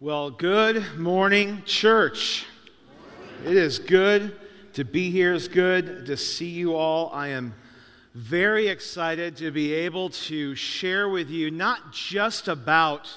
Well, 0.00 0.30
good 0.30 0.96
morning, 0.96 1.64
church. 1.66 2.46
It 3.44 3.56
is 3.56 3.80
good 3.80 4.32
to 4.74 4.84
be 4.84 5.10
here. 5.10 5.34
It's 5.34 5.48
good 5.48 6.06
to 6.06 6.16
see 6.16 6.50
you 6.50 6.76
all. 6.76 7.10
I 7.12 7.30
am 7.30 7.52
very 8.14 8.68
excited 8.68 9.36
to 9.38 9.50
be 9.50 9.74
able 9.74 10.10
to 10.10 10.54
share 10.54 11.08
with 11.08 11.30
you 11.30 11.50
not 11.50 11.92
just 11.92 12.46
about 12.46 13.08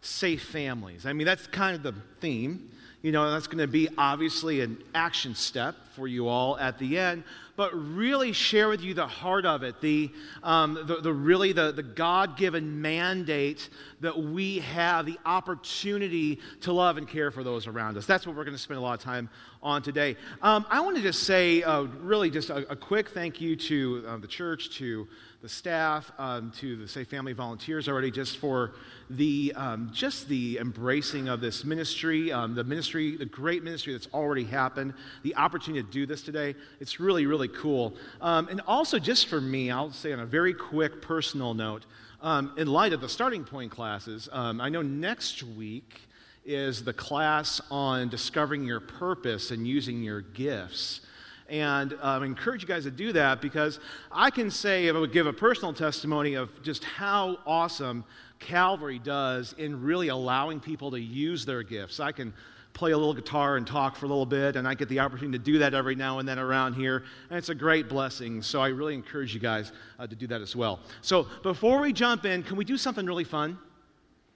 safe 0.00 0.42
families. 0.42 1.06
I 1.06 1.12
mean, 1.12 1.24
that's 1.24 1.46
kind 1.46 1.76
of 1.76 1.84
the 1.84 1.94
theme. 2.18 2.68
You 3.00 3.12
know, 3.12 3.30
that's 3.30 3.46
going 3.46 3.58
to 3.58 3.68
be 3.68 3.88
obviously 3.96 4.60
an 4.60 4.82
action 4.96 5.36
step 5.36 5.76
for 5.94 6.08
you 6.08 6.26
all 6.26 6.58
at 6.58 6.80
the 6.80 6.98
end 6.98 7.22
but 7.58 7.74
really 7.74 8.32
share 8.32 8.68
with 8.68 8.82
you 8.82 8.94
the 8.94 9.08
heart 9.08 9.44
of 9.44 9.64
it, 9.64 9.80
the, 9.80 10.08
um, 10.44 10.74
the, 10.86 11.00
the, 11.02 11.12
really 11.12 11.50
the, 11.52 11.72
the 11.72 11.82
God 11.82 12.36
given 12.36 12.80
mandate 12.80 13.68
that 14.00 14.16
we 14.16 14.60
have, 14.60 15.06
the 15.06 15.18
opportunity 15.26 16.38
to 16.60 16.72
love 16.72 16.98
and 16.98 17.08
care 17.08 17.32
for 17.32 17.42
those 17.42 17.66
around 17.66 17.96
us. 17.96 18.06
That's 18.06 18.28
what 18.28 18.36
we're 18.36 18.44
going 18.44 18.56
to 18.56 18.62
spend 18.62 18.78
a 18.78 18.80
lot 18.80 18.96
of 18.96 19.00
time 19.00 19.28
on 19.60 19.82
today. 19.82 20.14
Um, 20.40 20.66
I 20.70 20.80
want 20.82 20.98
to 20.98 21.02
just 21.02 21.24
say, 21.24 21.64
uh, 21.64 21.82
really, 22.00 22.30
just 22.30 22.48
a, 22.48 22.58
a, 22.70 22.76
quick 22.76 23.08
thank 23.08 23.40
you 23.40 23.56
to 23.56 24.04
uh, 24.06 24.16
the 24.18 24.28
church, 24.28 24.70
to 24.78 25.08
the 25.40 25.48
staff, 25.48 26.10
um, 26.18 26.50
to 26.58 26.74
the 26.74 26.88
Safe 26.88 27.08
Family 27.08 27.32
volunteers 27.32 27.88
already, 27.88 28.10
just 28.10 28.38
for 28.38 28.72
the 29.08 29.52
um, 29.54 29.90
just 29.92 30.28
the 30.28 30.58
embracing 30.58 31.28
of 31.28 31.40
this 31.40 31.64
ministry, 31.64 32.32
um, 32.32 32.56
the 32.56 32.64
ministry, 32.64 33.16
the 33.16 33.24
great 33.24 33.62
ministry 33.62 33.92
that's 33.92 34.08
already 34.12 34.44
happened, 34.44 34.94
the 35.22 35.36
opportunity 35.36 35.84
to 35.84 35.90
do 35.90 36.06
this 36.06 36.22
today. 36.22 36.56
It's 36.80 36.98
really, 36.98 37.26
really 37.26 37.48
cool. 37.48 37.94
Um, 38.20 38.48
and 38.48 38.60
also, 38.66 38.98
just 38.98 39.28
for 39.28 39.40
me, 39.40 39.70
I'll 39.70 39.92
say 39.92 40.12
on 40.12 40.18
a 40.18 40.26
very 40.26 40.54
quick 40.54 41.00
personal 41.00 41.54
note, 41.54 41.86
um, 42.20 42.52
in 42.56 42.66
light 42.66 42.92
of 42.92 43.00
the 43.00 43.08
starting 43.08 43.44
point 43.44 43.70
classes, 43.70 44.28
um, 44.32 44.60
I 44.60 44.68
know 44.68 44.82
next 44.82 45.44
week 45.44 46.00
is 46.44 46.82
the 46.82 46.92
class 46.92 47.60
on 47.70 48.08
discovering 48.08 48.64
your 48.64 48.80
purpose 48.80 49.52
and 49.52 49.68
using 49.68 50.02
your 50.02 50.20
gifts. 50.20 51.02
And 51.48 51.96
um, 52.02 52.24
encourage 52.24 52.60
you 52.60 52.68
guys 52.68 52.84
to 52.84 52.90
do 52.90 53.12
that 53.12 53.40
because 53.40 53.80
I 54.12 54.30
can 54.30 54.50
say, 54.50 54.88
I 54.88 54.92
would 54.92 55.12
give 55.12 55.26
a 55.26 55.32
personal 55.32 55.72
testimony 55.72 56.34
of 56.34 56.62
just 56.62 56.84
how 56.84 57.38
awesome 57.46 58.04
Calvary 58.38 58.98
does 58.98 59.54
in 59.54 59.82
really 59.82 60.08
allowing 60.08 60.60
people 60.60 60.90
to 60.90 61.00
use 61.00 61.46
their 61.46 61.62
gifts. 61.62 62.00
I 62.00 62.12
can 62.12 62.34
play 62.74 62.92
a 62.92 62.98
little 62.98 63.14
guitar 63.14 63.56
and 63.56 63.66
talk 63.66 63.96
for 63.96 64.06
a 64.06 64.08
little 64.08 64.26
bit, 64.26 64.56
and 64.56 64.68
I 64.68 64.74
get 64.74 64.88
the 64.88 65.00
opportunity 65.00 65.38
to 65.38 65.44
do 65.44 65.58
that 65.58 65.74
every 65.74 65.94
now 65.94 66.18
and 66.18 66.28
then 66.28 66.38
around 66.38 66.74
here, 66.74 67.02
and 67.28 67.38
it's 67.38 67.48
a 67.48 67.54
great 67.54 67.88
blessing. 67.88 68.42
So 68.42 68.60
I 68.60 68.68
really 68.68 68.94
encourage 68.94 69.34
you 69.34 69.40
guys 69.40 69.72
uh, 69.98 70.06
to 70.06 70.14
do 70.14 70.26
that 70.28 70.40
as 70.40 70.54
well. 70.54 70.80
So 71.00 71.26
before 71.42 71.80
we 71.80 71.92
jump 71.92 72.24
in, 72.24 72.42
can 72.42 72.56
we 72.56 72.64
do 72.64 72.76
something 72.76 73.04
really 73.04 73.24
fun? 73.24 73.58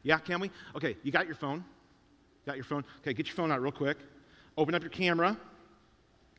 Yeah, 0.02 0.18
can 0.18 0.40
we? 0.40 0.50
Okay, 0.74 0.96
you 1.02 1.12
got 1.12 1.26
your 1.26 1.36
phone? 1.36 1.64
Got 2.44 2.56
your 2.56 2.64
phone? 2.64 2.84
Okay, 3.00 3.12
get 3.12 3.26
your 3.26 3.36
phone 3.36 3.52
out 3.52 3.62
real 3.62 3.70
quick. 3.70 3.98
Open 4.56 4.74
up 4.74 4.82
your 4.82 4.90
camera. 4.90 5.36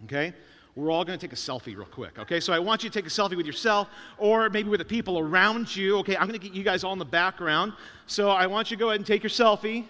Okay? 0.04 0.34
We're 0.76 0.90
all 0.90 1.06
going 1.06 1.18
to 1.18 1.24
take 1.24 1.34
a 1.34 1.40
selfie 1.40 1.78
real 1.78 1.86
quick, 1.86 2.18
okay? 2.18 2.40
So 2.40 2.52
I 2.52 2.58
want 2.60 2.84
you 2.84 2.90
to 2.90 3.00
take 3.00 3.06
a 3.06 3.10
selfie 3.10 3.38
with 3.38 3.46
yourself 3.46 3.90
or 4.18 4.50
maybe 4.50 4.70
with 4.70 4.80
the 4.80 4.86
people 4.86 5.20
around 5.20 5.76
you, 5.76 5.98
okay? 6.00 6.16
I'm 6.16 6.28
going 6.28 6.40
to 6.40 6.44
get 6.44 6.56
you 6.56 6.64
guys 6.64 6.84
all 6.84 6.94
in 6.94 7.00
the 7.00 7.06
background. 7.06 7.74
So 8.08 8.30
I 8.30 8.48
want 8.48 8.72
you 8.72 8.78
to 8.78 8.80
go 8.80 8.90
ahead 8.90 9.00
and 9.00 9.06
take 9.06 9.22
your 9.22 9.30
selfie. 9.30 9.86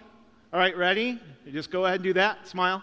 All 0.52 0.58
right, 0.58 0.76
ready? 0.76 1.18
You 1.46 1.52
just 1.52 1.70
go 1.70 1.86
ahead 1.86 1.96
and 1.96 2.04
do 2.04 2.12
that. 2.14 2.46
Smile. 2.46 2.82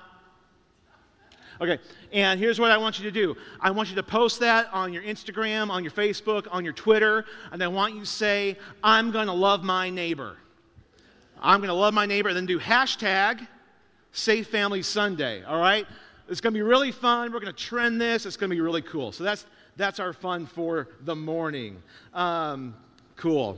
Okay, 1.61 1.77
and 2.11 2.39
here's 2.39 2.59
what 2.59 2.71
I 2.71 2.77
want 2.77 2.97
you 2.97 3.05
to 3.05 3.11
do 3.11 3.37
I 3.59 3.69
want 3.69 3.89
you 3.89 3.95
to 3.95 4.03
post 4.03 4.39
that 4.39 4.67
on 4.73 4.91
your 4.91 5.03
Instagram, 5.03 5.69
on 5.69 5.83
your 5.83 5.91
Facebook, 5.91 6.47
on 6.49 6.63
your 6.63 6.73
Twitter, 6.73 7.23
and 7.51 7.61
I 7.61 7.67
want 7.67 7.93
you 7.93 7.99
to 7.99 8.05
say, 8.07 8.57
I'm 8.83 9.11
going 9.11 9.27
to 9.27 9.33
love 9.33 9.63
my 9.63 9.91
neighbor. 9.91 10.37
I'm 11.39 11.59
going 11.59 11.69
to 11.69 11.75
love 11.75 11.93
my 11.93 12.07
neighbor, 12.07 12.29
and 12.29 12.35
then 12.35 12.47
do 12.47 12.59
hashtag 12.59 13.47
Safe 14.11 14.47
Family 14.47 14.81
Sunday, 14.81 15.43
all 15.43 15.59
right? 15.59 15.85
It's 16.29 16.41
going 16.41 16.53
to 16.53 16.57
be 16.57 16.63
really 16.63 16.91
fun. 16.91 17.31
We're 17.31 17.39
going 17.39 17.53
to 17.53 17.63
trend 17.63 17.99
this. 17.99 18.25
It's 18.25 18.37
going 18.37 18.49
to 18.49 18.55
be 18.55 18.61
really 18.61 18.81
cool. 18.81 19.11
So 19.11 19.23
that's, 19.23 19.45
that's 19.75 19.99
our 19.99 20.13
fun 20.13 20.45
for 20.45 20.89
the 21.01 21.15
morning. 21.15 21.81
Um, 22.13 22.75
cool. 23.15 23.57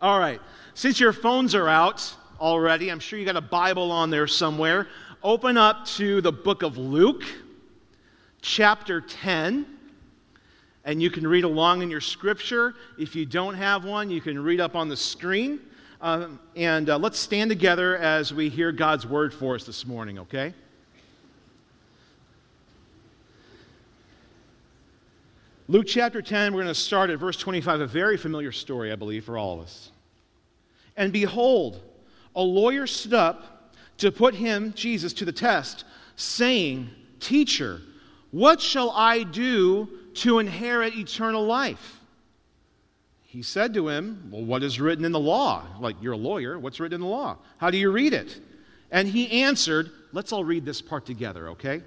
All 0.00 0.18
right. 0.18 0.40
Since 0.74 1.00
your 1.00 1.12
phones 1.12 1.54
are 1.54 1.68
out 1.68 2.14
already, 2.40 2.90
I'm 2.90 3.00
sure 3.00 3.18
you 3.18 3.24
got 3.24 3.36
a 3.36 3.40
Bible 3.40 3.90
on 3.90 4.10
there 4.10 4.26
somewhere. 4.26 4.88
Open 5.22 5.56
up 5.56 5.86
to 5.86 6.20
the 6.20 6.32
book 6.32 6.62
of 6.62 6.76
Luke, 6.76 7.24
chapter 8.42 9.00
10 9.00 9.66
and 10.84 11.02
you 11.02 11.10
can 11.10 11.26
read 11.26 11.44
along 11.44 11.82
in 11.82 11.90
your 11.90 12.00
scripture. 12.00 12.74
If 12.98 13.16
you 13.16 13.24
don't 13.24 13.54
have 13.54 13.84
one, 13.84 14.10
you 14.10 14.20
can 14.20 14.42
read 14.42 14.60
up 14.60 14.76
on 14.76 14.88
the 14.88 14.96
screen. 14.96 15.60
Uh, 16.00 16.28
and 16.54 16.90
uh, 16.90 16.98
let's 16.98 17.18
stand 17.18 17.48
together 17.48 17.96
as 17.96 18.34
we 18.34 18.50
hear 18.50 18.70
God's 18.70 19.06
word 19.06 19.32
for 19.32 19.54
us 19.54 19.64
this 19.64 19.86
morning, 19.86 20.18
okay? 20.18 20.52
Luke 25.66 25.86
chapter 25.86 26.20
10, 26.20 26.52
we're 26.52 26.62
going 26.62 26.74
to 26.74 26.78
start 26.78 27.08
at 27.08 27.18
verse 27.18 27.38
25, 27.38 27.80
a 27.80 27.86
very 27.86 28.18
familiar 28.18 28.52
story, 28.52 28.92
I 28.92 28.96
believe, 28.96 29.24
for 29.24 29.38
all 29.38 29.54
of 29.54 29.64
us. 29.64 29.92
And 30.94 31.10
behold, 31.10 31.80
a 32.36 32.42
lawyer 32.42 32.86
stood 32.86 33.14
up 33.14 33.72
to 33.96 34.12
put 34.12 34.34
him, 34.34 34.74
Jesus, 34.74 35.14
to 35.14 35.24
the 35.24 35.32
test, 35.32 35.84
saying, 36.16 36.90
Teacher, 37.18 37.80
what 38.30 38.60
shall 38.60 38.90
I 38.90 39.22
do 39.22 39.88
to 40.16 40.38
inherit 40.38 40.94
eternal 40.96 41.46
life? 41.46 42.00
He 43.22 43.40
said 43.40 43.72
to 43.72 43.88
him, 43.88 44.28
Well, 44.30 44.44
what 44.44 44.62
is 44.62 44.78
written 44.78 45.06
in 45.06 45.12
the 45.12 45.20
law? 45.20 45.64
Like, 45.80 45.96
you're 46.02 46.12
a 46.12 46.18
lawyer. 46.18 46.58
What's 46.58 46.78
written 46.78 46.96
in 46.96 47.00
the 47.00 47.06
law? 47.06 47.38
How 47.56 47.70
do 47.70 47.78
you 47.78 47.90
read 47.90 48.12
it? 48.12 48.38
And 48.90 49.08
he 49.08 49.42
answered, 49.42 49.90
Let's 50.12 50.30
all 50.30 50.44
read 50.44 50.66
this 50.66 50.82
part 50.82 51.06
together, 51.06 51.48
okay? 51.48 51.80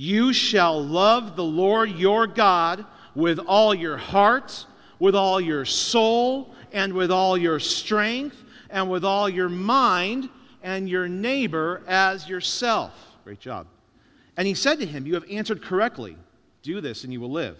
You 0.00 0.32
shall 0.32 0.80
love 0.80 1.34
the 1.34 1.42
Lord 1.42 1.90
your 1.90 2.28
God 2.28 2.86
with 3.16 3.40
all 3.40 3.74
your 3.74 3.96
heart, 3.96 4.64
with 5.00 5.16
all 5.16 5.40
your 5.40 5.64
soul, 5.64 6.54
and 6.72 6.92
with 6.92 7.10
all 7.10 7.36
your 7.36 7.58
strength, 7.58 8.44
and 8.70 8.88
with 8.88 9.04
all 9.04 9.28
your 9.28 9.48
mind, 9.48 10.28
and 10.62 10.88
your 10.88 11.08
neighbor 11.08 11.82
as 11.88 12.28
yourself. 12.28 12.92
Great 13.24 13.40
job. 13.40 13.66
And 14.36 14.46
he 14.46 14.54
said 14.54 14.78
to 14.78 14.86
him, 14.86 15.04
You 15.04 15.14
have 15.14 15.28
answered 15.28 15.62
correctly. 15.62 16.16
Do 16.62 16.80
this, 16.80 17.02
and 17.02 17.12
you 17.12 17.20
will 17.20 17.32
live. 17.32 17.58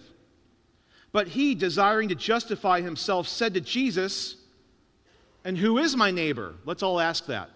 But 1.11 1.27
he, 1.27 1.55
desiring 1.55 2.07
to 2.07 2.15
justify 2.15 2.79
himself, 2.79 3.27
said 3.27 3.53
to 3.55 3.59
Jesus, 3.59 4.37
And 5.43 5.57
who 5.57 5.77
is 5.77 5.93
my 5.93 6.09
neighbor? 6.09 6.55
Let's 6.63 6.83
all 6.83 7.01
ask 7.01 7.25
that. 7.25 7.49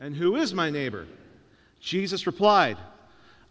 And 0.00 0.16
who 0.16 0.36
is 0.36 0.54
my 0.54 0.70
neighbor? 0.70 1.06
Jesus 1.80 2.26
replied, 2.26 2.78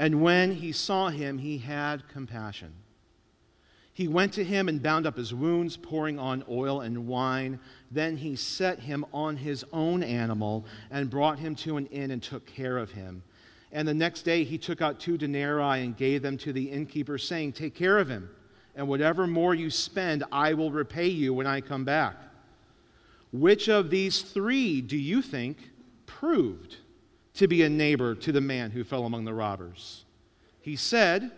And 0.00 0.22
when 0.22 0.52
he 0.52 0.72
saw 0.72 1.10
him, 1.10 1.36
he 1.36 1.58
had 1.58 2.08
compassion. 2.08 2.72
He 3.92 4.08
went 4.08 4.32
to 4.32 4.42
him 4.42 4.66
and 4.66 4.82
bound 4.82 5.06
up 5.06 5.18
his 5.18 5.34
wounds, 5.34 5.76
pouring 5.76 6.18
on 6.18 6.42
oil 6.48 6.80
and 6.80 7.06
wine. 7.06 7.60
Then 7.90 8.16
he 8.16 8.34
set 8.34 8.78
him 8.78 9.04
on 9.12 9.36
his 9.36 9.62
own 9.74 10.02
animal 10.02 10.64
and 10.90 11.10
brought 11.10 11.38
him 11.38 11.54
to 11.56 11.76
an 11.76 11.84
inn 11.88 12.10
and 12.12 12.22
took 12.22 12.46
care 12.46 12.78
of 12.78 12.92
him. 12.92 13.22
And 13.72 13.86
the 13.86 13.92
next 13.92 14.22
day 14.22 14.42
he 14.42 14.56
took 14.56 14.80
out 14.80 15.00
two 15.00 15.18
denarii 15.18 15.84
and 15.84 15.94
gave 15.94 16.22
them 16.22 16.38
to 16.38 16.52
the 16.54 16.70
innkeeper, 16.70 17.18
saying, 17.18 17.52
Take 17.52 17.74
care 17.74 17.98
of 17.98 18.08
him, 18.08 18.30
and 18.74 18.88
whatever 18.88 19.26
more 19.26 19.54
you 19.54 19.68
spend, 19.68 20.24
I 20.32 20.54
will 20.54 20.70
repay 20.70 21.08
you 21.08 21.34
when 21.34 21.46
I 21.46 21.60
come 21.60 21.84
back. 21.84 22.16
Which 23.34 23.68
of 23.68 23.90
these 23.90 24.22
three 24.22 24.80
do 24.80 24.96
you 24.96 25.20
think 25.20 25.58
proved? 26.06 26.78
To 27.34 27.46
be 27.46 27.62
a 27.62 27.68
neighbor 27.68 28.14
to 28.14 28.32
the 28.32 28.40
man 28.40 28.70
who 28.70 28.84
fell 28.84 29.04
among 29.04 29.24
the 29.24 29.34
robbers. 29.34 30.04
He 30.60 30.76
said, 30.76 31.30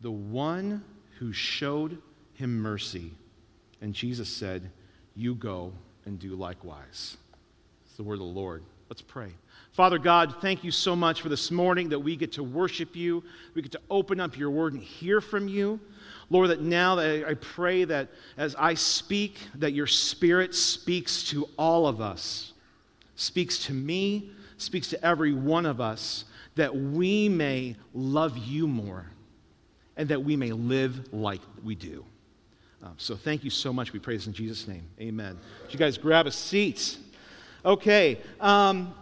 The 0.00 0.10
one 0.10 0.84
who 1.18 1.32
showed 1.32 1.98
him 2.34 2.60
mercy. 2.60 3.12
And 3.80 3.94
Jesus 3.94 4.28
said, 4.28 4.70
You 5.14 5.34
go 5.34 5.72
and 6.04 6.18
do 6.18 6.34
likewise. 6.34 7.16
It's 7.86 7.96
the 7.96 8.02
word 8.02 8.14
of 8.14 8.20
the 8.20 8.24
Lord. 8.24 8.62
Let's 8.88 9.02
pray. 9.02 9.32
Father 9.72 9.98
God, 9.98 10.36
thank 10.40 10.64
you 10.64 10.70
so 10.70 10.96
much 10.96 11.20
for 11.20 11.28
this 11.28 11.50
morning 11.50 11.90
that 11.90 12.00
we 12.00 12.16
get 12.16 12.32
to 12.32 12.42
worship 12.42 12.96
you. 12.96 13.22
We 13.54 13.62
get 13.62 13.72
to 13.72 13.80
open 13.90 14.18
up 14.18 14.36
your 14.36 14.50
word 14.50 14.72
and 14.72 14.82
hear 14.82 15.20
from 15.20 15.46
you. 15.46 15.78
Lord, 16.30 16.50
that 16.50 16.62
now 16.62 16.96
that 16.96 17.26
I 17.26 17.34
pray 17.34 17.84
that 17.84 18.08
as 18.36 18.54
I 18.56 18.74
speak, 18.74 19.38
that 19.56 19.72
your 19.72 19.86
spirit 19.86 20.54
speaks 20.54 21.22
to 21.30 21.48
all 21.56 21.86
of 21.86 22.00
us, 22.00 22.52
speaks 23.14 23.66
to 23.66 23.72
me, 23.72 24.30
speaks 24.58 24.88
to 24.88 25.04
every 25.04 25.32
one 25.32 25.66
of 25.66 25.80
us 25.80 26.24
that 26.56 26.76
we 26.76 27.28
may 27.28 27.76
love 27.94 28.36
you 28.36 28.66
more 28.66 29.06
and 29.96 30.08
that 30.08 30.22
we 30.22 30.36
may 30.36 30.52
live 30.52 31.12
like 31.12 31.40
we 31.64 31.74
do. 31.74 32.04
Um, 32.82 32.94
so 32.96 33.16
thank 33.16 33.42
you 33.42 33.50
so 33.50 33.72
much. 33.72 33.92
We 33.92 33.98
praise 33.98 34.26
in 34.26 34.32
Jesus' 34.32 34.68
name. 34.68 34.84
Amen. 35.00 35.38
Would 35.62 35.72
you 35.72 35.78
guys 35.78 35.98
grab 35.98 36.26
a 36.26 36.30
seat? 36.30 36.98
Okay. 37.64 38.18
Um, 38.40 38.94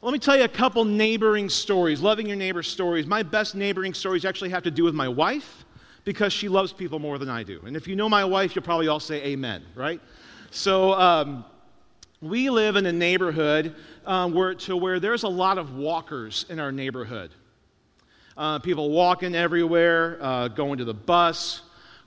let 0.00 0.12
me 0.12 0.18
tell 0.18 0.36
you 0.36 0.44
a 0.44 0.48
couple 0.48 0.84
neighboring 0.84 1.48
stories, 1.48 2.00
loving 2.00 2.26
your 2.26 2.36
neighbor 2.36 2.62
stories. 2.62 3.06
My 3.06 3.22
best 3.22 3.54
neighboring 3.54 3.94
stories 3.94 4.24
actually 4.24 4.50
have 4.50 4.62
to 4.64 4.70
do 4.70 4.84
with 4.84 4.94
my 4.94 5.08
wife 5.08 5.64
because 6.04 6.32
she 6.32 6.48
loves 6.48 6.72
people 6.72 6.98
more 6.98 7.18
than 7.18 7.28
I 7.28 7.42
do. 7.42 7.60
And 7.66 7.76
if 7.76 7.86
you 7.86 7.94
know 7.94 8.08
my 8.08 8.24
wife, 8.24 8.56
you'll 8.56 8.64
probably 8.64 8.88
all 8.88 8.98
say 8.98 9.22
amen, 9.22 9.62
right? 9.74 10.00
So 10.50 10.94
um, 10.94 11.44
we 12.22 12.50
live 12.50 12.76
in 12.76 12.86
a 12.86 12.92
neighborhood 12.92 13.74
um, 14.06 14.32
where, 14.32 14.54
to 14.54 14.76
where 14.76 15.00
there's 15.00 15.24
a 15.24 15.28
lot 15.28 15.58
of 15.58 15.74
walkers 15.74 16.46
in 16.48 16.60
our 16.60 16.70
neighborhood. 16.70 17.32
Uh, 18.36 18.60
people 18.60 18.90
walking 18.90 19.34
everywhere, 19.34 20.18
uh, 20.22 20.46
going 20.46 20.78
to 20.78 20.84
the 20.84 20.94
bus, 20.94 21.62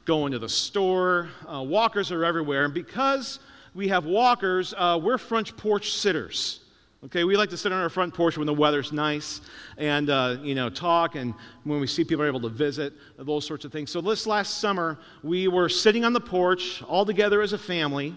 going 0.06 0.32
to 0.32 0.40
the 0.40 0.48
store. 0.48 1.30
Uh, 1.46 1.62
walkers 1.62 2.14
are 2.14 2.24
everywhere. 2.24 2.64
And 2.64 2.74
because 2.74 3.40
we 3.74 3.90
have 3.90 4.06
walkers, 4.06 4.74
uh, 4.78 4.98
we're 5.04 5.18
front 5.18 5.56
porch 5.58 5.92
sitters. 5.92 6.62
Okay, 7.04 7.26
we 7.26 7.36
like 7.36 7.50
to 7.50 7.58
sit 7.58 7.74
on 7.74 7.80
our 7.80 7.90
front 7.90 8.14
porch 8.14 8.38
when 8.38 8.48
the 8.48 8.54
weather's 8.54 8.94
nice 8.94 9.42
and, 9.78 10.10
uh, 10.10 10.38
you 10.42 10.56
know, 10.56 10.70
talk 10.70 11.16
and 11.16 11.36
when 11.66 11.82
we 11.82 11.88
see 11.88 12.06
people 12.06 12.24
are 12.24 12.28
able 12.28 12.40
to 12.40 12.50
visit, 12.50 12.94
those 13.20 13.46
sorts 13.46 13.66
of 13.66 13.72
things. 13.72 13.92
So 13.92 14.00
this 14.00 14.26
last 14.26 14.60
summer, 14.60 14.98
we 15.24 15.50
were 15.50 15.68
sitting 15.68 16.06
on 16.06 16.14
the 16.14 16.22
porch 16.22 16.82
all 16.84 17.06
together 17.06 17.42
as 17.42 17.52
a 17.54 17.58
family, 17.58 18.16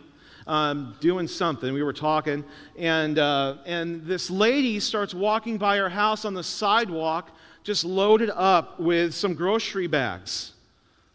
um, 0.49 0.95
doing 0.99 1.29
something. 1.29 1.73
We 1.73 1.83
were 1.83 1.93
talking, 1.93 2.43
and, 2.77 3.19
uh, 3.19 3.59
and 3.67 4.05
this 4.05 4.31
lady 4.31 4.81
starts 4.81 5.15
walking 5.15 5.59
by 5.59 5.79
our 5.79 5.91
house 5.91 6.25
on 6.25 6.35
the 6.35 6.43
sidewalk, 6.43 7.31
just 7.63 7.85
loaded 7.85 8.31
up 8.31 8.81
with 8.81 9.15
some 9.15 9.35
grocery 9.35 9.87
bags. 9.87 10.55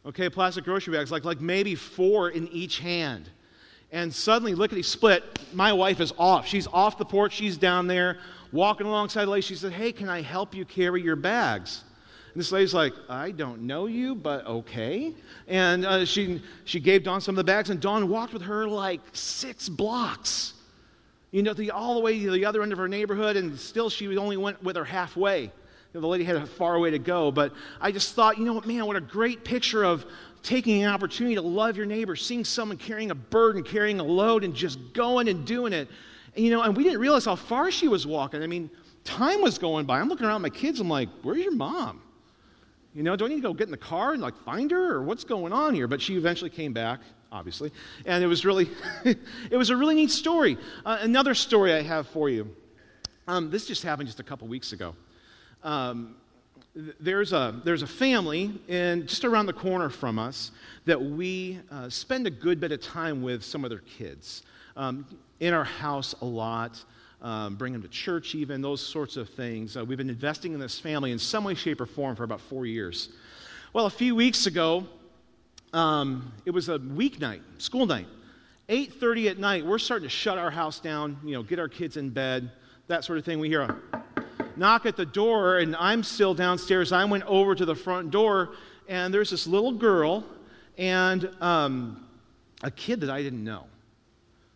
Okay, 0.05 0.29
plastic 0.29 0.63
grocery 0.63 0.93
bags, 0.93 1.11
like, 1.11 1.25
like 1.25 1.41
maybe 1.41 1.73
four 1.75 2.29
in 2.29 2.47
each 2.49 2.79
hand. 2.79 3.29
And 3.91 4.13
suddenly, 4.13 4.53
lickety 4.53 4.83
split, 4.83 5.23
my 5.53 5.73
wife 5.73 5.99
is 5.99 6.13
off. 6.17 6.47
She's 6.47 6.67
off 6.67 6.97
the 6.97 7.05
porch. 7.05 7.33
She's 7.33 7.57
down 7.57 7.87
there 7.87 8.19
walking 8.51 8.85
alongside 8.85 9.25
the 9.25 9.31
lady. 9.31 9.41
She 9.41 9.55
said, 9.55 9.71
Hey, 9.71 9.91
can 9.91 10.09
I 10.09 10.21
help 10.21 10.55
you 10.55 10.65
carry 10.65 11.01
your 11.01 11.15
bags? 11.15 11.83
And 12.33 12.39
this 12.39 12.51
lady's 12.51 12.73
like, 12.73 12.93
I 13.09 13.29
don't 13.29 13.61
know 13.61 13.85
you, 13.85 14.15
but 14.15 14.45
okay. 14.47 15.13
And 15.47 15.85
uh, 15.85 16.03
she, 16.03 16.41
she 16.65 16.79
gave 16.79 17.03
Dawn 17.03 17.21
some 17.21 17.33
of 17.33 17.37
the 17.37 17.43
bags, 17.43 17.69
and 17.69 17.79
Dawn 17.79 18.09
walked 18.09 18.33
with 18.33 18.41
her 18.41 18.67
like 18.67 19.01
six 19.11 19.69
blocks, 19.69 20.53
you 21.29 21.43
know, 21.43 21.53
the, 21.53 21.69
all 21.69 21.93
the 21.93 21.99
way 21.99 22.19
to 22.19 22.31
the 22.31 22.45
other 22.45 22.63
end 22.63 22.71
of 22.71 22.79
her 22.79 22.87
neighborhood, 22.87 23.37
and 23.37 23.59
still 23.59 23.87
she 23.89 24.17
only 24.17 24.37
went 24.37 24.63
with 24.63 24.75
her 24.75 24.83
halfway. 24.83 25.43
You 25.43 25.51
know, 25.93 26.01
the 26.01 26.07
lady 26.07 26.23
had 26.23 26.37
a 26.37 26.45
far 26.47 26.79
way 26.79 26.89
to 26.89 26.97
go, 26.97 27.31
but 27.31 27.53
I 27.79 27.91
just 27.91 28.15
thought, 28.15 28.39
you 28.39 28.45
know 28.45 28.53
what, 28.53 28.65
man, 28.65 28.83
what 28.87 28.95
a 28.95 29.01
great 29.01 29.43
picture 29.43 29.83
of 29.83 30.03
taking 30.41 30.81
an 30.81 30.89
opportunity 30.89 31.35
to 31.35 31.41
love 31.43 31.77
your 31.77 31.85
neighbor, 31.85 32.15
seeing 32.15 32.43
someone 32.43 32.77
carrying 32.77 33.11
a 33.11 33.15
burden, 33.15 33.61
carrying 33.61 33.99
a 33.99 34.03
load, 34.03 34.43
and 34.43 34.55
just 34.55 34.79
going 34.93 35.27
and 35.27 35.45
doing 35.45 35.71
it. 35.71 35.87
And, 36.35 36.43
you 36.43 36.49
know, 36.49 36.63
and 36.63 36.75
we 36.75 36.83
didn't 36.83 36.99
realize 36.99 37.25
how 37.25 37.35
far 37.35 37.69
she 37.69 37.87
was 37.87 38.07
walking. 38.07 38.41
I 38.41 38.47
mean, 38.47 38.71
time 39.03 39.41
was 39.41 39.59
going 39.59 39.85
by. 39.85 39.99
I'm 39.99 40.09
looking 40.09 40.25
around 40.25 40.37
at 40.37 40.41
my 40.41 40.49
kids. 40.49 40.79
I'm 40.79 40.89
like, 40.89 41.09
where's 41.21 41.43
your 41.43 41.53
mom? 41.53 42.01
You 42.93 43.01
know, 43.01 43.15
do 43.15 43.25
I 43.25 43.29
need 43.29 43.37
to 43.37 43.41
go 43.41 43.53
get 43.53 43.65
in 43.67 43.71
the 43.71 43.77
car 43.77 44.13
and 44.13 44.21
like 44.21 44.37
find 44.37 44.69
her 44.71 44.95
or 44.95 45.03
what's 45.03 45.23
going 45.23 45.51
on 45.51 45.73
here? 45.73 45.87
But 45.87 46.01
she 46.01 46.15
eventually 46.15 46.49
came 46.49 46.73
back, 46.73 46.99
obviously. 47.31 47.71
And 48.05 48.23
it 48.23 48.27
was 48.27 48.45
really, 48.45 48.69
it 49.03 49.57
was 49.57 49.71
a 49.71 49.75
really 49.75 49.95
neat 49.95 50.11
story. 50.11 50.57
Uh, 50.85 50.99
another 51.01 51.33
story 51.33 51.73
I 51.73 51.81
have 51.81 52.07
for 52.07 52.29
you. 52.29 52.55
Um, 53.27 53.49
this 53.49 53.65
just 53.65 53.83
happened 53.83 54.07
just 54.07 54.19
a 54.19 54.23
couple 54.23 54.47
weeks 54.47 54.73
ago. 54.73 54.95
Um, 55.63 56.15
there's 56.75 57.33
a, 57.33 57.61
there's 57.63 57.83
a 57.83 57.87
family 57.87 58.51
in, 58.67 59.07
just 59.07 59.25
around 59.25 59.45
the 59.45 59.53
corner 59.53 59.89
from 59.89 60.19
us 60.19 60.51
that 60.85 61.01
we 61.01 61.59
uh, 61.71 61.89
spend 61.89 62.27
a 62.27 62.31
good 62.31 62.59
bit 62.59 62.71
of 62.71 62.81
time 62.81 63.21
with 63.21 63.43
some 63.43 63.63
of 63.63 63.69
their 63.69 63.79
kids. 63.79 64.43
Um, 64.75 65.05
in 65.39 65.53
our 65.53 65.63
house 65.63 66.15
a 66.21 66.25
lot, 66.25 66.83
um, 67.23 67.55
bring 67.55 67.73
them 67.73 67.81
to 67.81 67.87
church 67.87 68.35
even, 68.35 68.61
those 68.61 68.85
sorts 68.85 69.17
of 69.17 69.29
things. 69.29 69.75
Uh, 69.75 69.83
we've 69.83 69.97
been 69.97 70.09
investing 70.09 70.53
in 70.53 70.59
this 70.59 70.79
family 70.79 71.11
in 71.11 71.17
some 71.17 71.45
way, 71.45 71.55
shape, 71.55 71.81
or 71.81 71.85
form 71.85 72.15
for 72.15 72.23
about 72.23 72.41
four 72.41 72.65
years. 72.65 73.09
Well, 73.71 73.85
a 73.85 73.89
few 73.89 74.13
weeks 74.13 74.45
ago, 74.45 74.85
um, 75.73 76.31
it 76.45 76.51
was 76.51 76.69
a 76.69 76.77
weeknight, 76.77 77.41
school 77.57 77.85
night. 77.85 78.07
8.30 78.69 79.31
at 79.31 79.39
night, 79.39 79.65
we're 79.65 79.79
starting 79.79 80.07
to 80.07 80.13
shut 80.13 80.37
our 80.37 80.51
house 80.51 80.79
down, 80.79 81.17
you 81.23 81.33
know, 81.33 81.43
get 81.43 81.59
our 81.59 81.67
kids 81.67 81.97
in 81.97 82.09
bed, 82.09 82.51
that 82.87 83.03
sort 83.03 83.17
of 83.17 83.25
thing. 83.25 83.39
We 83.39 83.49
hear 83.49 83.61
a 83.61 83.77
knock 84.55 84.85
at 84.85 84.95
the 84.95 85.05
door, 85.05 85.57
and 85.57 85.75
I'm 85.75 86.03
still 86.03 86.33
downstairs. 86.33 86.91
I 86.91 87.05
went 87.05 87.23
over 87.23 87.55
to 87.55 87.65
the 87.65 87.75
front 87.75 88.11
door, 88.11 88.51
and 88.87 89.13
there's 89.13 89.29
this 89.31 89.47
little 89.47 89.71
girl 89.71 90.25
and 90.77 91.29
um, 91.41 92.05
a 92.61 92.71
kid 92.71 93.01
that 93.01 93.09
I 93.09 93.21
didn't 93.21 93.43
know. 93.43 93.65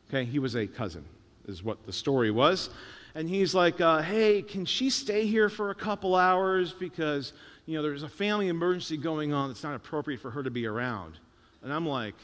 Okay, 0.09 0.25
he 0.25 0.39
was 0.39 0.55
a 0.55 0.67
cousin, 0.67 1.03
is 1.47 1.63
what 1.63 1.85
the 1.85 1.94
story 1.94 2.31
was. 2.31 2.69
And 3.15 3.27
he's 3.27 3.55
like, 3.55 3.81
uh, 3.81 4.01
hey, 4.01 4.41
can 4.41 4.65
she 4.65 4.89
stay 4.89 5.25
here 5.25 5.49
for 5.49 5.71
a 5.71 5.75
couple 5.75 6.15
hours? 6.15 6.73
Because, 6.73 7.33
you 7.65 7.75
know, 7.75 7.81
there's 7.81 8.03
a 8.03 8.09
family 8.09 8.47
emergency 8.47 8.97
going 8.97 9.33
on 9.33 9.49
that's 9.49 9.63
not 9.63 9.75
appropriate 9.75 10.19
for 10.19 10.29
her 10.29 10.44
to 10.44 10.51
be 10.51 10.67
around. 10.67 11.17
And 11.63 11.73
I'm 11.73 11.88
like, 11.88 12.15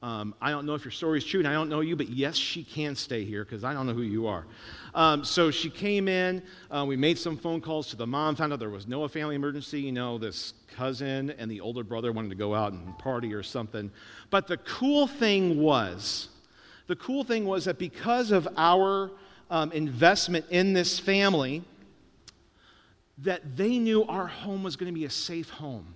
um, 0.00 0.32
I 0.40 0.52
don't 0.52 0.64
know 0.64 0.74
if 0.74 0.84
your 0.84 0.92
story 0.92 1.18
is 1.18 1.24
true, 1.24 1.40
and 1.40 1.48
I 1.48 1.52
don't 1.52 1.68
know 1.68 1.80
you, 1.80 1.96
but 1.96 2.08
yes, 2.08 2.36
she 2.36 2.62
can 2.62 2.94
stay 2.94 3.24
here 3.24 3.44
because 3.44 3.64
I 3.64 3.72
don't 3.72 3.84
know 3.84 3.94
who 3.94 4.02
you 4.02 4.28
are. 4.28 4.46
Um, 4.94 5.24
so 5.24 5.50
she 5.50 5.70
came 5.70 6.06
in. 6.06 6.40
Uh, 6.70 6.84
we 6.86 6.96
made 6.96 7.18
some 7.18 7.36
phone 7.36 7.60
calls 7.60 7.88
to 7.88 7.96
the 7.96 8.06
mom, 8.06 8.36
found 8.36 8.52
out 8.52 8.60
there 8.60 8.70
was 8.70 8.86
no 8.86 9.06
family 9.08 9.34
emergency. 9.34 9.80
You 9.80 9.90
know, 9.90 10.16
this 10.16 10.54
cousin 10.76 11.30
and 11.30 11.50
the 11.50 11.60
older 11.60 11.82
brother 11.82 12.12
wanted 12.12 12.28
to 12.28 12.36
go 12.36 12.54
out 12.54 12.72
and 12.72 12.96
party 12.98 13.34
or 13.34 13.42
something. 13.42 13.90
But 14.30 14.46
the 14.46 14.58
cool 14.58 15.08
thing 15.08 15.60
was, 15.60 16.28
the 16.88 16.96
cool 16.96 17.22
thing 17.22 17.44
was 17.44 17.66
that 17.66 17.78
because 17.78 18.32
of 18.32 18.48
our 18.56 19.12
um, 19.50 19.70
investment 19.72 20.46
in 20.50 20.72
this 20.72 20.98
family, 20.98 21.62
that 23.18 23.56
they 23.56 23.78
knew 23.78 24.04
our 24.04 24.26
home 24.26 24.62
was 24.62 24.76
going 24.76 24.92
to 24.92 24.98
be 24.98 25.04
a 25.04 25.10
safe 25.10 25.50
home 25.50 25.94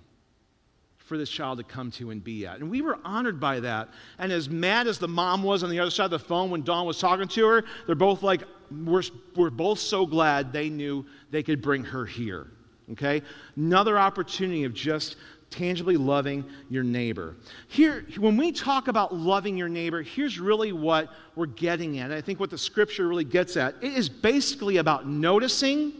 for 0.97 1.17
this 1.17 1.29
child 1.29 1.57
to 1.57 1.63
come 1.63 1.91
to 1.91 2.11
and 2.11 2.23
be 2.23 2.45
at. 2.45 2.59
And 2.59 2.69
we 2.69 2.81
were 2.81 2.97
honored 3.03 3.39
by 3.39 3.59
that. 3.59 3.89
And 4.17 4.31
as 4.31 4.49
mad 4.49 4.87
as 4.87 4.99
the 4.99 5.07
mom 5.07 5.43
was 5.43 5.63
on 5.63 5.69
the 5.69 5.79
other 5.79 5.91
side 5.91 6.05
of 6.05 6.11
the 6.11 6.19
phone 6.19 6.49
when 6.49 6.63
Dawn 6.63 6.85
was 6.85 6.99
talking 6.99 7.27
to 7.27 7.47
her, 7.47 7.63
they're 7.85 7.95
both 7.95 8.23
like, 8.23 8.43
we're, 8.71 9.03
we're 9.35 9.49
both 9.49 9.79
so 9.79 10.05
glad 10.05 10.53
they 10.53 10.69
knew 10.69 11.05
they 11.29 11.43
could 11.43 11.61
bring 11.61 11.83
her 11.83 12.05
here. 12.05 12.47
Okay? 12.91 13.21
Another 13.55 13.97
opportunity 13.97 14.63
of 14.63 14.73
just 14.73 15.17
tangibly 15.53 15.97
loving 15.97 16.43
your 16.69 16.83
neighbor. 16.83 17.35
Here, 17.67 18.05
when 18.17 18.37
we 18.37 18.51
talk 18.51 18.87
about 18.87 19.13
loving 19.13 19.55
your 19.55 19.69
neighbor, 19.69 20.01
here's 20.01 20.39
really 20.39 20.71
what 20.71 21.09
we're 21.35 21.45
getting 21.45 21.99
at. 21.99 22.11
I 22.11 22.21
think 22.21 22.39
what 22.39 22.49
the 22.49 22.57
scripture 22.57 23.07
really 23.07 23.23
gets 23.23 23.55
at. 23.55 23.75
It 23.81 23.93
is 23.93 24.09
basically 24.09 24.77
about 24.77 25.07
noticing, 25.07 25.93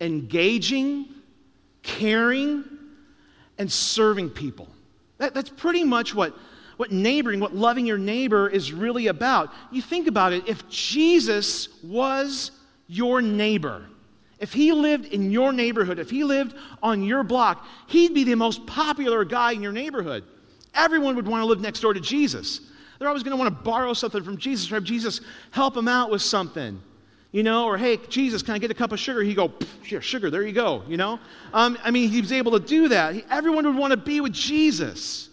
engaging, 0.00 1.06
caring, 1.82 2.64
and 3.58 3.70
serving 3.70 4.30
people. 4.30 4.68
That, 5.18 5.34
that's 5.34 5.50
pretty 5.50 5.84
much 5.84 6.14
what, 6.14 6.34
what 6.78 6.90
neighboring, 6.90 7.40
what 7.40 7.54
loving 7.54 7.84
your 7.84 7.98
neighbor 7.98 8.48
is 8.48 8.72
really 8.72 9.08
about. 9.08 9.52
You 9.70 9.82
think 9.82 10.06
about 10.06 10.32
it, 10.32 10.48
if 10.48 10.66
Jesus 10.68 11.68
was 11.84 12.52
your 12.88 13.20
neighbor, 13.20 13.86
if 14.42 14.52
he 14.52 14.72
lived 14.72 15.06
in 15.06 15.30
your 15.30 15.52
neighborhood, 15.52 15.98
if 15.98 16.10
he 16.10 16.22
lived 16.24 16.54
on 16.82 17.02
your 17.02 17.22
block, 17.22 17.66
he'd 17.86 18.12
be 18.12 18.24
the 18.24 18.34
most 18.34 18.66
popular 18.66 19.24
guy 19.24 19.52
in 19.52 19.62
your 19.62 19.72
neighborhood. 19.72 20.24
Everyone 20.74 21.16
would 21.16 21.26
want 21.26 21.40
to 21.40 21.46
live 21.46 21.60
next 21.60 21.80
door 21.80 21.94
to 21.94 22.00
Jesus. 22.00 22.60
They're 22.98 23.08
always 23.08 23.22
going 23.22 23.36
to 23.36 23.42
want 23.42 23.56
to 23.56 23.64
borrow 23.64 23.94
something 23.94 24.22
from 24.22 24.36
Jesus 24.36 24.70
or 24.70 24.74
have 24.74 24.84
Jesus 24.84 25.22
help 25.52 25.72
them 25.72 25.88
out 25.88 26.10
with 26.10 26.20
something 26.20 26.82
you 27.32 27.42
know, 27.42 27.64
or 27.64 27.78
hey, 27.78 27.96
Jesus, 28.10 28.42
can 28.42 28.54
I 28.54 28.58
get 28.58 28.70
a 28.70 28.74
cup 28.74 28.92
of 28.92 29.00
sugar? 29.00 29.22
He'd 29.22 29.34
go, 29.34 29.50
here, 29.82 30.02
sugar, 30.02 30.30
there 30.30 30.42
you 30.42 30.52
go, 30.52 30.82
you 30.86 30.98
know? 30.98 31.18
Um, 31.54 31.78
I 31.82 31.90
mean, 31.90 32.10
he 32.10 32.20
was 32.20 32.30
able 32.30 32.52
to 32.52 32.60
do 32.60 32.88
that. 32.88 33.14
He, 33.14 33.24
everyone 33.30 33.66
would 33.66 33.74
want 33.74 33.92
to 33.92 33.96
be 33.96 34.20
with 34.20 34.34
Jesus. 34.34 35.30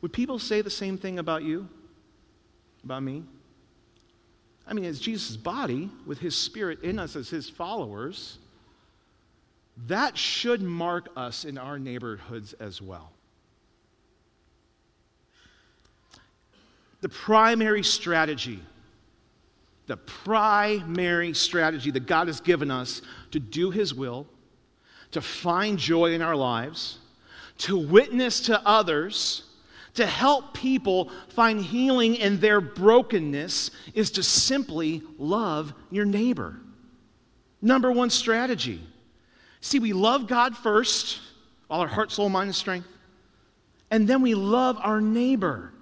Would 0.00 0.12
people 0.12 0.40
say 0.40 0.60
the 0.60 0.70
same 0.70 0.98
thing 0.98 1.20
about 1.20 1.44
you? 1.44 1.68
About 2.84 3.04
me? 3.04 3.22
I 4.72 4.74
mean, 4.74 4.86
as 4.86 5.00
Jesus' 5.00 5.36
body, 5.36 5.90
with 6.06 6.18
his 6.18 6.34
spirit 6.34 6.82
in 6.82 6.98
us 6.98 7.14
as 7.14 7.28
his 7.28 7.46
followers, 7.46 8.38
that 9.86 10.16
should 10.16 10.62
mark 10.62 11.10
us 11.14 11.44
in 11.44 11.58
our 11.58 11.78
neighborhoods 11.78 12.54
as 12.54 12.80
well. 12.80 13.12
The 17.02 17.10
primary 17.10 17.82
strategy 17.82 18.62
the 19.86 19.96
primary 19.98 21.34
strategy 21.34 21.90
that 21.90 22.06
God 22.06 22.28
has 22.28 22.40
given 22.40 22.70
us 22.70 23.02
to 23.32 23.40
do 23.40 23.70
His 23.70 23.92
will, 23.92 24.26
to 25.10 25.20
find 25.20 25.78
joy 25.78 26.14
in 26.14 26.22
our 26.22 26.36
lives, 26.36 26.98
to 27.58 27.76
witness 27.76 28.40
to 28.42 28.66
others, 28.66 29.42
to 29.94 30.06
help 30.06 30.54
people 30.54 31.10
find 31.28 31.60
healing 31.60 32.14
in 32.14 32.40
their 32.40 32.60
brokenness 32.60 33.70
is 33.94 34.10
to 34.12 34.22
simply 34.22 35.02
love 35.18 35.74
your 35.90 36.04
neighbor. 36.04 36.60
Number 37.60 37.92
one 37.92 38.10
strategy. 38.10 38.80
See, 39.60 39.78
we 39.78 39.92
love 39.92 40.26
God 40.26 40.56
first, 40.56 41.20
all 41.70 41.80
our 41.80 41.86
heart, 41.86 42.10
soul, 42.10 42.28
mind, 42.28 42.48
and 42.48 42.56
strength, 42.56 42.88
and 43.90 44.08
then 44.08 44.22
we 44.22 44.34
love 44.34 44.78
our 44.80 45.00
neighbor. 45.00 45.72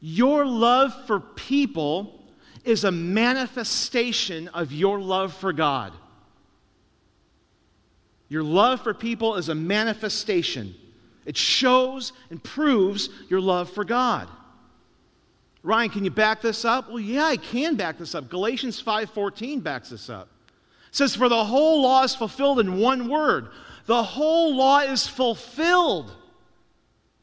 Your 0.00 0.46
love 0.46 0.94
for 1.06 1.18
people 1.20 2.22
is 2.64 2.84
a 2.84 2.92
manifestation 2.92 4.48
of 4.48 4.72
your 4.72 5.00
love 5.00 5.34
for 5.34 5.52
God. 5.52 5.92
Your 8.28 8.42
love 8.42 8.80
for 8.82 8.94
people 8.94 9.36
is 9.36 9.48
a 9.48 9.54
manifestation. 9.54 10.74
It 11.26 11.36
shows 11.36 12.12
and 12.30 12.42
proves 12.42 13.10
your 13.28 13.40
love 13.40 13.68
for 13.68 13.84
God. 13.84 14.28
Ryan, 15.62 15.90
can 15.90 16.04
you 16.04 16.12
back 16.12 16.40
this 16.40 16.64
up? 16.64 16.88
Well, 16.88 17.00
yeah, 17.00 17.24
I 17.24 17.36
can 17.36 17.74
back 17.74 17.98
this 17.98 18.14
up. 18.14 18.28
Galatians 18.28 18.80
5:14 18.80 19.60
backs 19.60 19.90
this 19.90 20.08
up. 20.08 20.28
It 20.88 20.94
says 20.94 21.16
for 21.16 21.28
the 21.28 21.44
whole 21.44 21.82
law 21.82 22.04
is 22.04 22.14
fulfilled 22.14 22.60
in 22.60 22.78
one 22.78 23.08
word. 23.08 23.48
The 23.86 24.02
whole 24.02 24.54
law 24.54 24.78
is 24.78 25.08
fulfilled. 25.08 26.14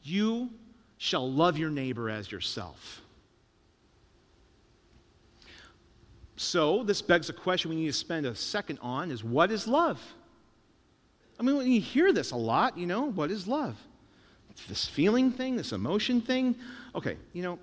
You 0.02 0.50
shall 0.98 1.30
love 1.30 1.56
your 1.56 1.70
neighbor 1.70 2.10
as 2.10 2.30
yourself. 2.30 3.00
So, 6.36 6.82
this 6.82 7.00
begs 7.00 7.30
a 7.30 7.32
question 7.32 7.70
we 7.70 7.76
need 7.76 7.86
to 7.86 7.92
spend 7.92 8.26
a 8.26 8.34
second 8.34 8.78
on 8.82 9.10
is 9.10 9.24
what 9.24 9.50
is 9.50 9.66
love? 9.66 10.00
I 11.38 11.42
mean, 11.42 11.56
when 11.56 11.70
you 11.70 11.80
hear 11.80 12.12
this 12.12 12.32
a 12.32 12.36
lot, 12.36 12.76
you 12.76 12.86
know, 12.86 13.10
what 13.10 13.30
is 13.30 13.46
love? 13.46 13.78
This 14.68 14.86
feeling 14.86 15.30
thing, 15.30 15.56
this 15.56 15.72
emotion 15.72 16.20
thing. 16.20 16.54
Okay, 16.94 17.16
you 17.32 17.42
know, 17.42 17.58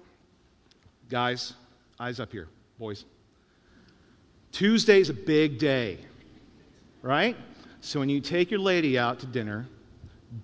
guys, 1.10 1.54
eyes 2.00 2.20
up 2.20 2.32
here, 2.32 2.48
boys. 2.78 3.06
Tuesday's 4.52 5.10
a 5.10 5.14
big 5.14 5.58
day, 5.58 5.98
right? 7.02 7.38
So 7.80 8.00
when 8.00 8.10
you 8.10 8.20
take 8.20 8.52
your 8.52 8.60
lady 8.60 9.00
out 9.00 9.20
to 9.20 9.26
dinner, 9.26 9.68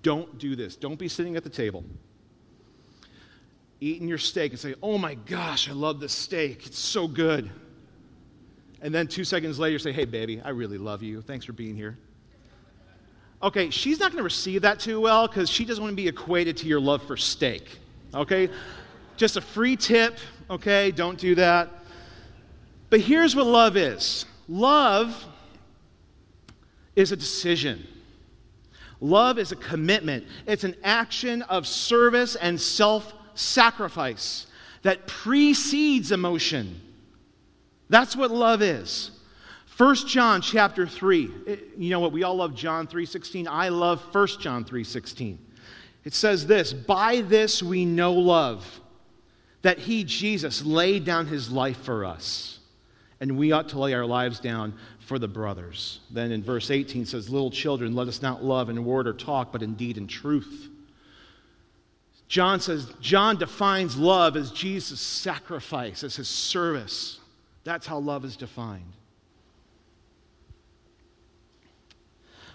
don't 0.02 0.38
do 0.38 0.56
this. 0.56 0.76
Don't 0.76 0.98
be 0.98 1.08
sitting 1.08 1.36
at 1.36 1.44
the 1.44 1.50
table 1.50 1.84
eating 3.80 4.08
your 4.08 4.18
steak 4.18 4.52
and 4.52 4.60
say, 4.60 4.74
Oh 4.82 4.98
my 4.98 5.14
gosh, 5.14 5.68
I 5.68 5.72
love 5.72 6.00
this 6.00 6.12
steak. 6.12 6.66
It's 6.66 6.78
so 6.78 7.08
good. 7.08 7.50
And 8.80 8.94
then 8.94 9.08
two 9.08 9.24
seconds 9.24 9.58
later, 9.58 9.78
say, 9.78 9.92
Hey, 9.92 10.04
baby, 10.04 10.40
I 10.40 10.50
really 10.50 10.78
love 10.78 11.02
you. 11.02 11.22
Thanks 11.22 11.44
for 11.44 11.52
being 11.52 11.76
here. 11.76 11.98
Okay, 13.42 13.70
she's 13.70 14.00
not 14.00 14.10
going 14.10 14.18
to 14.18 14.24
receive 14.24 14.62
that 14.62 14.80
too 14.80 15.00
well 15.00 15.28
because 15.28 15.48
she 15.48 15.64
doesn't 15.64 15.82
want 15.82 15.92
to 15.92 15.96
be 15.96 16.08
equated 16.08 16.56
to 16.58 16.66
your 16.66 16.80
love 16.80 17.02
for 17.04 17.16
steak. 17.16 17.78
Okay? 18.12 18.48
Just 19.16 19.36
a 19.36 19.40
free 19.40 19.76
tip, 19.76 20.18
okay? 20.50 20.90
Don't 20.90 21.18
do 21.18 21.34
that. 21.36 21.70
But 22.90 23.00
here's 23.00 23.36
what 23.36 23.46
love 23.46 23.76
is 23.76 24.24
love 24.48 25.24
is 26.96 27.12
a 27.12 27.16
decision. 27.16 27.86
Love 29.00 29.38
is 29.38 29.52
a 29.52 29.56
commitment. 29.56 30.26
It's 30.46 30.64
an 30.64 30.74
action 30.82 31.42
of 31.42 31.66
service 31.66 32.34
and 32.34 32.60
self 32.60 33.14
sacrifice 33.34 34.46
that 34.82 35.06
precedes 35.06 36.10
emotion. 36.10 36.80
That's 37.88 38.16
what 38.16 38.30
love 38.32 38.62
is. 38.62 39.12
1 39.78 39.94
John 40.08 40.42
chapter 40.42 40.88
3. 40.88 41.30
Eh, 41.46 41.56
you 41.78 41.90
know 41.90 42.00
what? 42.00 42.10
We 42.10 42.24
all 42.24 42.34
love 42.34 42.52
John 42.52 42.88
3:16. 42.88 43.46
I 43.46 43.68
love 43.68 44.00
1 44.00 44.40
John 44.40 44.64
3:16. 44.64 45.38
It 46.04 46.14
says 46.14 46.48
this, 46.48 46.72
"By 46.72 47.20
this 47.20 47.62
we 47.62 47.84
know 47.84 48.12
love, 48.12 48.80
that 49.62 49.78
he 49.78 50.02
Jesus 50.02 50.64
laid 50.64 51.04
down 51.04 51.26
his 51.26 51.52
life 51.52 51.80
for 51.80 52.04
us, 52.04 52.58
and 53.20 53.38
we 53.38 53.52
ought 53.52 53.68
to 53.68 53.78
lay 53.78 53.94
our 53.94 54.04
lives 54.04 54.40
down 54.40 54.74
for 54.98 55.16
the 55.16 55.28
brothers." 55.28 56.00
Then 56.10 56.32
in 56.32 56.42
verse 56.42 56.72
18 56.72 57.06
says, 57.06 57.30
"Little 57.30 57.52
children, 57.52 57.94
let 57.94 58.08
us 58.08 58.20
not 58.20 58.44
love 58.44 58.68
in 58.68 58.84
word 58.84 59.06
or 59.06 59.12
talk, 59.12 59.52
but 59.52 59.62
in 59.62 59.74
deed 59.74 59.96
and 59.96 60.10
truth." 60.10 60.70
John 62.26 62.60
says, 62.60 62.92
John 63.00 63.36
defines 63.36 63.96
love 63.96 64.36
as 64.36 64.50
Jesus' 64.50 65.00
sacrifice, 65.00 66.02
as 66.02 66.16
his 66.16 66.28
service. 66.28 67.20
That's 67.64 67.86
how 67.86 68.00
love 68.00 68.24
is 68.24 68.36
defined. 68.36 68.97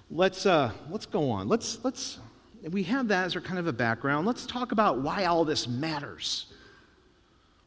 Let's, 0.09 0.45
uh, 0.45 0.71
let's 0.89 1.05
go 1.05 1.29
on. 1.31 1.47
Let's, 1.47 1.83
let's, 1.83 2.19
we 2.69 2.83
have 2.83 3.09
that 3.09 3.25
as 3.25 3.35
our 3.35 3.41
kind 3.41 3.59
of 3.59 3.67
a 3.67 3.73
background. 3.73 4.25
Let's 4.25 4.45
talk 4.45 4.71
about 4.71 4.99
why 4.99 5.25
all 5.25 5.45
this 5.45 5.67
matters. 5.67 6.47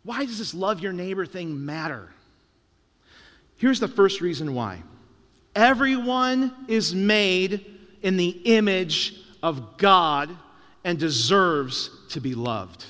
Why 0.05 0.25
does 0.25 0.39
this 0.39 0.55
love 0.55 0.81
your 0.81 0.93
neighbor 0.93 1.27
thing 1.27 1.65
matter? 1.65 2.11
Here's 3.57 3.81
the 3.81 3.89
first 3.89 4.21
reason 4.21 4.55
why 4.55 4.83
everyone 5.55 6.55
is 6.69 6.95
made 6.95 7.65
in 8.03 8.17
the 8.17 8.29
image 8.29 9.17
of 9.43 9.79
God 9.79 10.31
and 10.85 10.99
deserves 10.99 11.91
to 12.11 12.21
be 12.21 12.35
loved. 12.35 12.85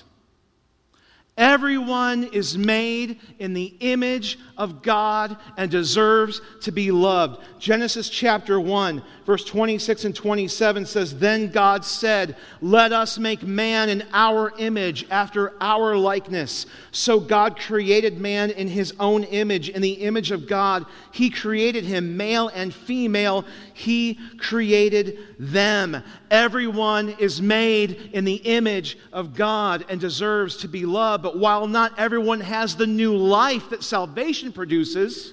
Everyone 1.36 2.24
is 2.24 2.56
made 2.56 3.20
in 3.38 3.52
the 3.52 3.74
image 3.80 4.38
of 4.56 4.80
God 4.80 5.36
and 5.58 5.70
deserves 5.70 6.40
to 6.62 6.72
be 6.72 6.90
loved. 6.90 7.42
Genesis 7.58 8.08
chapter 8.08 8.58
1, 8.58 9.02
verse 9.26 9.44
26 9.44 10.06
and 10.06 10.14
27 10.14 10.86
says, 10.86 11.18
Then 11.18 11.50
God 11.50 11.84
said, 11.84 12.36
Let 12.62 12.94
us 12.94 13.18
make 13.18 13.42
man 13.42 13.90
in 13.90 14.06
our 14.14 14.54
image, 14.56 15.06
after 15.10 15.52
our 15.60 15.94
likeness. 15.94 16.64
So 16.90 17.20
God 17.20 17.58
created 17.58 18.18
man 18.18 18.50
in 18.50 18.68
his 18.68 18.94
own 18.98 19.24
image. 19.24 19.68
In 19.68 19.82
the 19.82 19.92
image 19.92 20.30
of 20.30 20.48
God, 20.48 20.86
he 21.12 21.28
created 21.28 21.84
him, 21.84 22.16
male 22.16 22.48
and 22.48 22.72
female, 22.72 23.44
he 23.74 24.18
created 24.38 25.18
them. 25.38 26.02
Everyone 26.30 27.10
is 27.18 27.42
made 27.42 28.10
in 28.14 28.24
the 28.24 28.36
image 28.36 28.96
of 29.12 29.34
God 29.34 29.84
and 29.90 30.00
deserves 30.00 30.56
to 30.58 30.68
be 30.68 30.86
loved. 30.86 31.25
But 31.26 31.38
while 31.38 31.66
not 31.66 31.98
everyone 31.98 32.38
has 32.38 32.76
the 32.76 32.86
new 32.86 33.16
life 33.16 33.70
that 33.70 33.82
salvation 33.82 34.52
produces, 34.52 35.32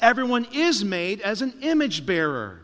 everyone 0.00 0.46
is 0.54 0.82
made 0.82 1.20
as 1.20 1.42
an 1.42 1.52
image 1.60 2.06
bearer. 2.06 2.62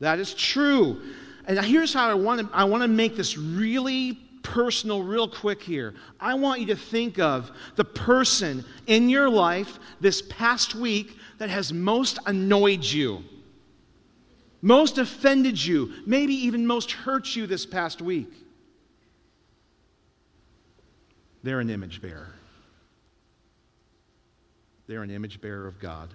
That 0.00 0.18
is 0.18 0.32
true. 0.32 1.02
And 1.46 1.62
here's 1.62 1.92
how 1.92 2.08
I 2.08 2.14
want 2.14 2.40
to, 2.40 2.56
I 2.56 2.64
want 2.64 2.84
to 2.84 2.88
make 2.88 3.16
this 3.16 3.36
really 3.36 4.14
personal, 4.42 5.02
real 5.02 5.28
quick 5.28 5.60
here. 5.60 5.92
I 6.18 6.32
want 6.32 6.60
you 6.62 6.68
to 6.68 6.74
think 6.74 7.18
of 7.18 7.50
the 7.76 7.84
person 7.84 8.64
in 8.86 9.10
your 9.10 9.28
life 9.28 9.78
this 10.00 10.22
past 10.22 10.74
week 10.74 11.18
that 11.36 11.50
has 11.50 11.70
most 11.70 12.18
annoyed 12.24 12.82
you, 12.82 13.24
most 14.62 14.96
offended 14.96 15.62
you, 15.62 15.92
maybe 16.06 16.32
even 16.32 16.66
most 16.66 16.92
hurt 16.92 17.36
you 17.36 17.46
this 17.46 17.66
past 17.66 18.00
week. 18.00 18.32
They're 21.42 21.60
an 21.60 21.70
image 21.70 22.00
bearer. 22.00 22.34
They're 24.86 25.02
an 25.02 25.10
image 25.10 25.40
bearer 25.40 25.66
of 25.66 25.78
God. 25.78 26.10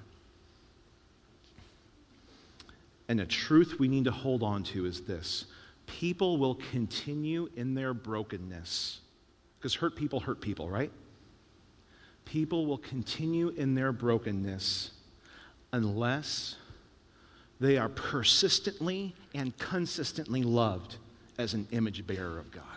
And 3.10 3.20
the 3.20 3.26
truth 3.26 3.80
we 3.80 3.88
need 3.88 4.06
to 4.06 4.12
hold 4.12 4.44
on 4.44 4.64
to 4.64 4.86
is 4.86 5.02
this 5.02 5.46
people 5.86 6.38
will 6.38 6.56
continue 6.56 7.50
in 7.56 7.74
their 7.74 7.94
brokenness. 7.94 9.00
Because 9.58 9.76
hurt 9.76 9.96
people 9.96 10.20
hurt 10.20 10.42
people, 10.42 10.70
right? 10.70 10.92
People 12.26 12.66
will 12.66 12.78
continue 12.78 13.50
in 13.50 13.74
their 13.74 13.92
brokenness 13.92 14.92
unless 15.72 16.56
they 17.60 17.78
are 17.78 17.90
persistently 17.90 19.16
and 19.34 19.58
consistently 19.58 20.44
loved 20.44 20.98
as 21.38 21.54
an 21.54 21.68
image 21.72 22.06
bearer 22.06 22.38
of 22.38 22.52
God. 22.52 22.77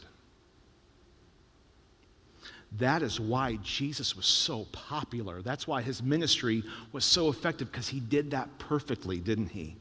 That 2.78 3.02
is 3.02 3.18
why 3.18 3.56
Jesus 3.62 4.16
was 4.16 4.26
so 4.26 4.66
popular. 4.70 5.42
That's 5.42 5.66
why 5.66 5.82
his 5.82 6.02
ministry 6.02 6.62
was 6.92 7.04
so 7.04 7.28
effective 7.28 7.70
because 7.70 7.88
he 7.88 7.98
did 7.98 8.30
that 8.30 8.58
perfectly, 8.58 9.18
didn't 9.18 9.48
he? 9.48 9.76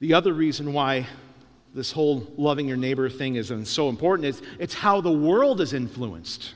The 0.00 0.14
other 0.14 0.32
reason 0.32 0.72
why 0.72 1.06
this 1.74 1.92
whole 1.92 2.26
loving 2.36 2.68
your 2.68 2.76
neighbor 2.76 3.08
thing 3.08 3.36
is 3.36 3.52
so 3.68 3.88
important 3.88 4.26
is 4.26 4.42
it's 4.58 4.74
how 4.74 5.00
the 5.00 5.12
world 5.12 5.60
is 5.60 5.72
influenced. 5.72 6.54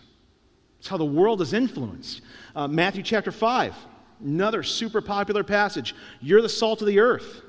It's 0.79 0.89
how 0.89 0.97
the 0.97 1.05
world 1.05 1.41
is 1.43 1.53
influenced. 1.53 2.23
Uh, 2.55 2.69
Matthew 2.69 3.03
chapter 3.03 3.31
5, 3.31 3.75
another 4.21 4.63
super 4.63 5.01
popular 5.01 5.45
passage. 5.45 5.95
You're 6.21 6.43
the 6.43 6.49
salt 6.49 6.81
of 6.81 6.87
the 6.87 7.01
earth. 7.01 7.43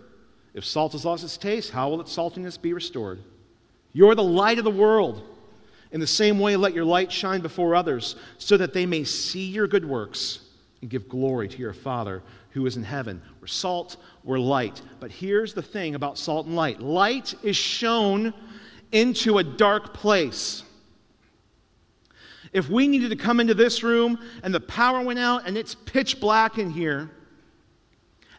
If 0.53 0.65
salt 0.65 0.94
has 0.94 1.06
lost 1.06 1.24
its 1.24 1.38
taste, 1.38 1.72
how 1.72 1.89
will 1.89 2.01
its 2.01 2.15
saltiness 2.15 2.62
be 2.62 2.74
restored? 2.74 3.22
You're 3.94 4.15
the 4.15 4.24
light 4.24 4.58
of 4.58 4.63
the 4.63 4.72
world. 4.72 5.37
In 5.91 6.00
the 6.00 6.08
same 6.08 6.39
way, 6.39 6.56
let 6.56 6.74
your 6.74 6.86
light 6.86 7.12
shine 7.12 7.41
before 7.41 7.75
others, 7.75 8.15
so 8.38 8.58
that 8.58 8.74
they 8.74 8.86
may 8.86 9.03
see 9.03 9.46
your 9.46 9.67
good 9.67 9.86
works 9.86 10.39
and 10.82 10.89
give 10.89 11.08
glory 11.08 11.48
to 11.48 11.58
your 11.58 11.74
Father 11.74 12.22
who 12.51 12.65
is 12.65 12.75
in 12.75 12.84
heaven. 12.84 13.22
We're 13.39 13.48
salt, 13.48 13.98
we're 14.24 14.39
light. 14.39 14.82
But 15.00 15.12
here's 15.12 15.53
the 15.53 15.62
thing 15.62 15.96
about 15.96 16.17
salt 16.17 16.48
and 16.48 16.56
light 16.56 16.82
light 16.82 17.34
is 17.44 17.56
shown 17.56 18.34
into 18.91 19.38
a 19.38 19.44
dark 19.44 19.94
place. 19.94 20.63
If 22.53 22.70
we 22.70 22.88
needed 22.88 23.10
to 23.10 23.15
come 23.15 23.39
into 23.39 23.53
this 23.53 23.84
room 23.84 24.20
and 24.41 24.53
the 24.53 24.60
power 24.60 25.01
went 25.01 25.20
out 25.20 25.44
and 25.46 25.58
it's 25.58 25.75
pitch 25.75 26.20
black 26.20 26.58
in 26.58 26.70
here, 26.70 27.12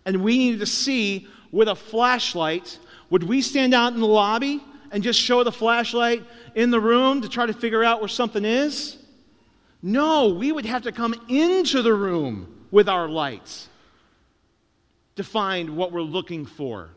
and 0.04 0.22
we 0.22 0.38
needed 0.38 0.60
to 0.60 0.66
see 0.66 1.28
with 1.52 1.68
a 1.68 1.74
flashlight, 1.74 2.78
would 3.10 3.22
we 3.22 3.40
stand 3.42 3.74
out 3.74 3.92
in 3.92 4.00
the 4.00 4.06
lobby 4.06 4.62
and 4.90 5.02
just 5.02 5.20
show 5.20 5.44
the 5.44 5.52
flashlight 5.52 6.24
in 6.54 6.70
the 6.70 6.80
room 6.80 7.22
to 7.22 7.28
try 7.28 7.46
to 7.46 7.52
figure 7.52 7.84
out 7.84 8.00
where 8.00 8.08
something 8.08 8.44
is? 8.44 8.96
No, 9.82 10.30
we 10.30 10.50
would 10.50 10.66
have 10.66 10.82
to 10.82 10.92
come 10.92 11.14
into 11.28 11.82
the 11.82 11.94
room 11.94 12.66
with 12.70 12.88
our 12.88 13.08
lights 13.08 13.68
to 15.16 15.24
find 15.24 15.76
what 15.76 15.92
we're 15.92 16.02
looking 16.02 16.46
for. 16.46 16.90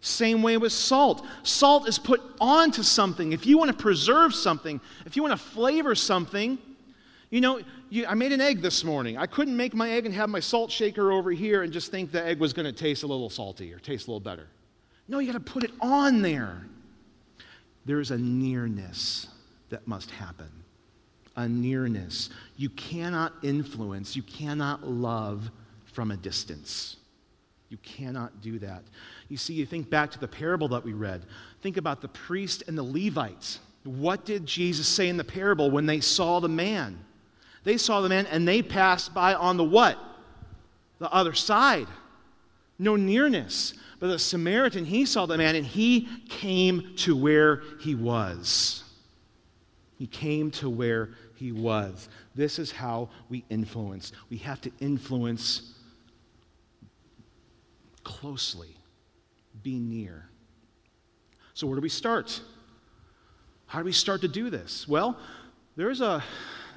Same 0.00 0.42
way 0.42 0.56
with 0.56 0.72
salt. 0.72 1.26
Salt 1.42 1.88
is 1.88 1.98
put 1.98 2.20
onto 2.40 2.82
something. 2.82 3.32
If 3.32 3.46
you 3.46 3.58
want 3.58 3.70
to 3.70 3.76
preserve 3.76 4.34
something, 4.34 4.80
if 5.06 5.16
you 5.16 5.22
want 5.22 5.32
to 5.32 5.44
flavor 5.44 5.94
something, 5.94 6.58
you 7.30 7.40
know, 7.40 7.60
you, 7.90 8.06
I 8.06 8.14
made 8.14 8.32
an 8.32 8.40
egg 8.40 8.62
this 8.62 8.84
morning. 8.84 9.16
I 9.16 9.26
couldn't 9.26 9.56
make 9.56 9.74
my 9.74 9.90
egg 9.90 10.06
and 10.06 10.14
have 10.14 10.28
my 10.28 10.40
salt 10.40 10.70
shaker 10.70 11.10
over 11.10 11.30
here 11.30 11.62
and 11.62 11.72
just 11.72 11.90
think 11.90 12.12
the 12.12 12.24
egg 12.24 12.38
was 12.38 12.52
going 12.52 12.66
to 12.66 12.72
taste 12.72 13.02
a 13.02 13.06
little 13.06 13.28
salty 13.28 13.72
or 13.72 13.78
taste 13.78 14.06
a 14.06 14.10
little 14.10 14.20
better. 14.20 14.46
No, 15.08 15.18
you 15.18 15.32
got 15.32 15.44
to 15.44 15.52
put 15.52 15.64
it 15.64 15.72
on 15.80 16.22
there. 16.22 16.62
There's 17.88 18.10
a 18.10 18.18
nearness 18.18 19.28
that 19.70 19.88
must 19.88 20.10
happen. 20.10 20.50
A 21.36 21.48
nearness. 21.48 22.28
You 22.54 22.68
cannot 22.68 23.32
influence, 23.42 24.14
you 24.14 24.22
cannot 24.22 24.86
love 24.86 25.50
from 25.86 26.10
a 26.10 26.16
distance. 26.18 26.98
You 27.70 27.78
cannot 27.78 28.42
do 28.42 28.58
that. 28.58 28.82
You 29.30 29.38
see, 29.38 29.54
you 29.54 29.64
think 29.64 29.88
back 29.88 30.10
to 30.10 30.18
the 30.18 30.28
parable 30.28 30.68
that 30.68 30.84
we 30.84 30.92
read. 30.92 31.22
Think 31.62 31.78
about 31.78 32.02
the 32.02 32.08
priest 32.08 32.62
and 32.68 32.76
the 32.76 32.82
Levites. 32.82 33.58
What 33.84 34.26
did 34.26 34.44
Jesus 34.44 34.86
say 34.86 35.08
in 35.08 35.16
the 35.16 35.24
parable 35.24 35.70
when 35.70 35.86
they 35.86 36.00
saw 36.00 36.40
the 36.40 36.48
man? 36.48 36.98
They 37.64 37.78
saw 37.78 38.02
the 38.02 38.10
man 38.10 38.26
and 38.26 38.46
they 38.46 38.60
passed 38.60 39.14
by 39.14 39.32
on 39.32 39.56
the 39.56 39.64
what? 39.64 39.98
The 40.98 41.10
other 41.10 41.32
side. 41.32 41.88
No 42.78 42.96
nearness. 42.96 43.74
But 44.00 44.08
the 44.08 44.18
Samaritan, 44.18 44.84
he 44.84 45.04
saw 45.04 45.26
the 45.26 45.36
man 45.36 45.56
and 45.56 45.66
he 45.66 46.08
came 46.28 46.94
to 46.98 47.16
where 47.16 47.62
he 47.80 47.94
was. 47.94 48.84
He 49.96 50.06
came 50.06 50.52
to 50.52 50.70
where 50.70 51.10
he 51.34 51.50
was. 51.50 52.08
This 52.34 52.60
is 52.60 52.70
how 52.70 53.10
we 53.28 53.44
influence. 53.50 54.12
We 54.30 54.36
have 54.38 54.60
to 54.60 54.70
influence 54.78 55.74
closely, 58.04 58.76
be 59.62 59.78
near. 59.80 60.28
So, 61.54 61.66
where 61.66 61.74
do 61.74 61.82
we 61.82 61.88
start? 61.88 62.40
How 63.66 63.80
do 63.80 63.84
we 63.84 63.92
start 63.92 64.20
to 64.20 64.28
do 64.28 64.50
this? 64.50 64.86
Well, 64.86 65.18
there's 65.76 66.00
a 66.00 66.22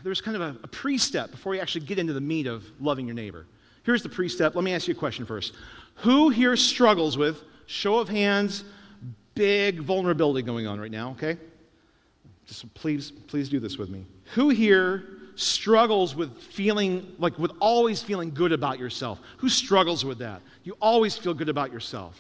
there's 0.04 0.22
kind 0.22 0.36
of 0.36 0.42
a, 0.42 0.60
a 0.64 0.68
pre-step 0.68 1.30
before 1.30 1.52
we 1.52 1.60
actually 1.60 1.86
get 1.86 2.00
into 2.00 2.14
the 2.14 2.22
meat 2.22 2.48
of 2.48 2.66
loving 2.80 3.06
your 3.06 3.16
neighbor. 3.16 3.46
Here's 3.84 4.04
the 4.04 4.10
pre-step. 4.10 4.56
Let 4.56 4.64
me 4.64 4.74
ask 4.74 4.88
you 4.88 4.94
a 4.94 4.98
question 4.98 5.26
first. 5.26 5.54
Who 5.96 6.30
here 6.30 6.56
struggles 6.56 7.18
with 7.18 7.44
show 7.66 8.00
of 8.00 8.10
hands, 8.10 8.64
big 9.36 9.80
vulnerability 9.80 10.42
going 10.42 10.68
on 10.68 10.80
right 10.80 10.92
now, 10.92 11.12
okay? 11.12 11.38
Just 12.46 12.74
please, 12.74 13.12
please 13.12 13.50
do 13.50 13.60
this 13.60 13.78
with 13.78 13.90
me. 13.90 14.06
Who 14.34 14.50
here 14.50 15.06
struggles 15.36 16.16
with 16.16 16.38
feeling 16.42 17.16
like 17.18 17.38
with 17.40 17.52
always 17.60 18.02
feeling 18.04 18.34
good 18.34 18.52
about 18.52 18.80
yourself? 18.80 19.22
Who 19.38 19.50
struggles 19.50 20.04
with 20.04 20.20
that? 20.20 20.42
You 20.64 20.76
always 20.82 21.18
feel 21.18 21.34
good 21.34 21.50
about 21.50 21.72
yourself. 21.72 22.20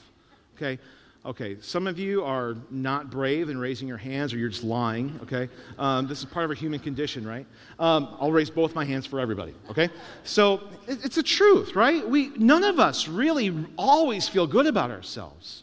Okay? 0.55 0.79
Okay, 1.23 1.57
some 1.61 1.85
of 1.85 1.99
you 1.99 2.23
are 2.23 2.55
not 2.71 3.11
brave 3.11 3.49
in 3.49 3.59
raising 3.59 3.87
your 3.87 3.97
hands 3.97 4.33
or 4.33 4.39
you're 4.39 4.49
just 4.49 4.63
lying, 4.63 5.19
okay? 5.21 5.49
Um, 5.77 6.07
this 6.07 6.17
is 6.17 6.25
part 6.25 6.45
of 6.45 6.49
our 6.49 6.55
human 6.55 6.79
condition, 6.79 7.27
right? 7.27 7.45
Um, 7.77 8.17
I'll 8.19 8.31
raise 8.31 8.49
both 8.49 8.73
my 8.73 8.83
hands 8.83 9.05
for 9.05 9.19
everybody, 9.19 9.53
okay? 9.69 9.89
So 10.23 10.61
it, 10.87 11.05
it's 11.05 11.17
a 11.17 11.23
truth, 11.23 11.75
right? 11.75 12.07
We, 12.09 12.29
none 12.37 12.63
of 12.63 12.79
us 12.79 13.07
really 13.07 13.55
always 13.77 14.27
feel 14.27 14.47
good 14.47 14.65
about 14.65 14.89
ourselves. 14.89 15.61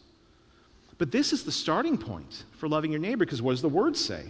But 0.97 1.11
this 1.11 1.33
is 1.33 1.43
the 1.43 1.53
starting 1.53 1.99
point 1.99 2.45
for 2.57 2.69
loving 2.69 2.93
your 2.93 3.01
neighbor 3.01 3.25
because 3.25 3.43
what 3.43 3.51
does 3.51 3.63
the 3.63 3.69
word 3.69 3.97
say? 3.97 4.27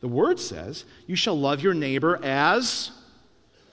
The 0.00 0.08
word 0.08 0.40
says, 0.40 0.86
you 1.06 1.16
shall 1.16 1.38
love 1.38 1.60
your 1.60 1.74
neighbor 1.74 2.18
as 2.24 2.92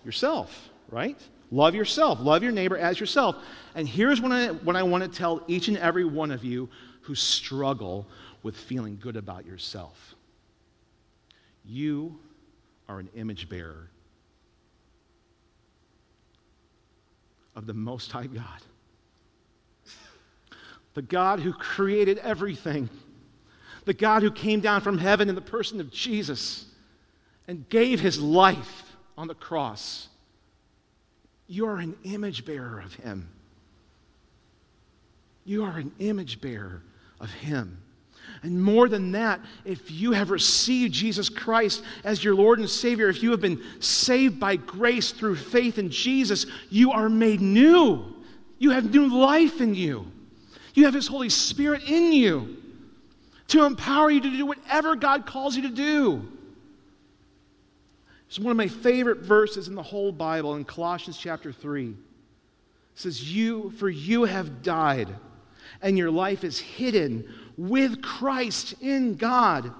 yourself, 0.03 0.67
right? 0.89 1.17
Love 1.51 1.75
yourself. 1.75 2.19
Love 2.19 2.43
your 2.43 2.51
neighbor 2.51 2.77
as 2.77 2.99
yourself. 2.99 3.37
And 3.75 3.87
here's 3.87 4.21
what 4.21 4.31
I, 4.31 4.47
what 4.47 4.75
I 4.75 4.83
want 4.83 5.03
to 5.03 5.09
tell 5.09 5.43
each 5.47 5.67
and 5.67 5.77
every 5.77 6.05
one 6.05 6.31
of 6.31 6.43
you 6.43 6.69
who 7.01 7.15
struggle 7.15 8.07
with 8.43 8.55
feeling 8.55 8.97
good 9.01 9.15
about 9.15 9.45
yourself. 9.45 10.15
You 11.65 12.19
are 12.89 12.99
an 12.99 13.09
image 13.15 13.49
bearer 13.49 13.89
of 17.55 17.65
the 17.65 17.73
Most 17.73 18.11
High 18.11 18.27
God, 18.27 18.61
the 20.93 21.01
God 21.01 21.39
who 21.39 21.53
created 21.53 22.17
everything 22.19 22.89
the 23.87 23.93
God 23.93 24.21
who 24.21 24.29
came 24.29 24.59
down 24.59 24.81
from 24.81 24.97
heaven 24.97 25.29
in 25.29 25.35
the 25.35 25.41
person 25.41 25.79
of 25.79 25.89
Jesus 25.89 26.65
and 27.47 27.67
gave 27.69 28.01
his 28.01 28.21
life 28.21 28.97
on 29.17 29.27
the 29.27 29.33
cross. 29.33 30.09
You 31.47 31.67
are 31.67 31.77
an 31.77 31.95
image 32.03 32.45
bearer 32.45 32.79
of 32.79 32.93
him. 32.95 33.29
You 35.45 35.63
are 35.63 35.77
an 35.77 35.93
image 35.99 36.41
bearer 36.41 36.83
of 37.19 37.31
him. 37.31 37.81
And 38.43 38.61
more 38.61 38.89
than 38.89 39.13
that, 39.13 39.39
if 39.65 39.89
you 39.89 40.11
have 40.11 40.29
received 40.29 40.93
Jesus 40.93 41.29
Christ 41.29 41.83
as 42.03 42.23
your 42.23 42.35
Lord 42.35 42.59
and 42.59 42.69
Savior, 42.69 43.07
if 43.09 43.23
you 43.23 43.31
have 43.31 43.41
been 43.41 43.63
saved 43.79 44.39
by 44.39 44.57
grace 44.57 45.11
through 45.11 45.37
faith 45.37 45.79
in 45.79 45.89
Jesus, 45.89 46.45
you 46.69 46.91
are 46.91 47.09
made 47.09 47.41
new. 47.41 48.13
You 48.59 48.71
have 48.71 48.93
new 48.93 49.07
life 49.17 49.61
in 49.61 49.73
you. 49.73 50.11
You 50.73 50.85
have 50.85 50.93
His 50.93 51.07
Holy 51.07 51.29
Spirit 51.29 51.83
in 51.89 52.11
you 52.11 52.57
to 53.47 53.63
empower 53.63 54.11
you 54.11 54.21
to 54.21 54.29
do 54.29 54.45
whatever 54.45 54.95
God 54.95 55.25
calls 55.25 55.55
you 55.55 55.63
to 55.63 55.73
do. 55.73 56.27
It's 58.27 58.39
one 58.39 58.51
of 58.51 58.57
my 58.57 58.67
favorite 58.67 59.19
verses 59.19 59.67
in 59.67 59.75
the 59.75 59.83
whole 59.83 60.11
Bible 60.11 60.55
in 60.55 60.65
Colossians 60.65 61.17
chapter 61.17 61.51
3. 61.51 61.89
It 61.89 61.95
says, 62.95 63.33
You, 63.33 63.71
for 63.71 63.89
you 63.89 64.25
have 64.25 64.61
died, 64.61 65.15
and 65.81 65.97
your 65.97 66.11
life 66.11 66.43
is 66.43 66.59
hidden 66.59 67.27
with 67.57 68.01
Christ 68.01 68.75
in 68.81 69.15
God. 69.15 69.71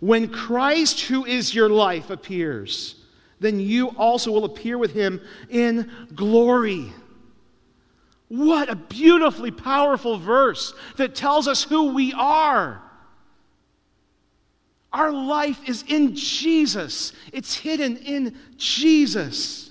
When 0.00 0.28
Christ, 0.28 1.00
who 1.02 1.24
is 1.24 1.54
your 1.54 1.70
life, 1.70 2.10
appears, 2.10 2.96
then 3.40 3.58
you 3.60 3.88
also 3.96 4.30
will 4.30 4.44
appear 4.44 4.76
with 4.76 4.92
him 4.92 5.22
in 5.48 5.90
glory. 6.14 6.92
What 8.28 8.68
a 8.68 8.76
beautifully 8.76 9.50
powerful 9.50 10.18
verse 10.18 10.74
that 10.96 11.14
tells 11.14 11.48
us 11.48 11.62
who 11.62 11.92
we 11.92 12.12
are. 12.12 12.82
Our 14.92 15.12
life 15.12 15.68
is 15.68 15.84
in 15.88 16.14
Jesus, 16.14 17.12
it's 17.32 17.54
hidden 17.54 17.96
in 17.98 18.36
Jesus. 18.56 19.70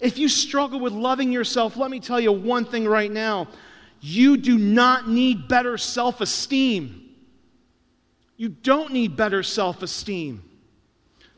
If 0.00 0.18
you 0.18 0.28
struggle 0.28 0.80
with 0.80 0.92
loving 0.92 1.32
yourself, 1.32 1.76
let 1.76 1.90
me 1.90 2.00
tell 2.00 2.20
you 2.20 2.32
one 2.32 2.64
thing 2.64 2.86
right 2.86 3.10
now. 3.10 3.48
You 4.00 4.36
do 4.36 4.58
not 4.58 5.08
need 5.08 5.48
better 5.48 5.78
self 5.78 6.20
esteem. 6.20 7.08
You 8.36 8.50
don't 8.50 8.92
need 8.92 9.16
better 9.16 9.42
self 9.42 9.82
esteem. 9.82 10.42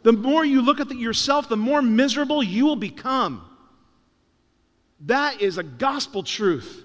The 0.03 0.13
more 0.13 0.45
you 0.45 0.63
look 0.63 0.81
at 0.81 0.91
yourself, 0.97 1.49
the 1.49 1.57
more 1.57 1.83
miserable 1.83 2.43
you 2.43 2.65
will 2.65 2.77
become. 2.77 3.49
That 5.01 5.41
is 5.41 5.59
a 5.59 5.63
gospel 5.63 6.23
truth. 6.23 6.85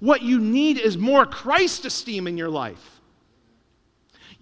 What 0.00 0.22
you 0.22 0.38
need 0.38 0.78
is 0.78 0.96
more 0.96 1.26
Christ 1.26 1.84
esteem 1.84 2.26
in 2.26 2.38
your 2.38 2.48
life. 2.48 3.01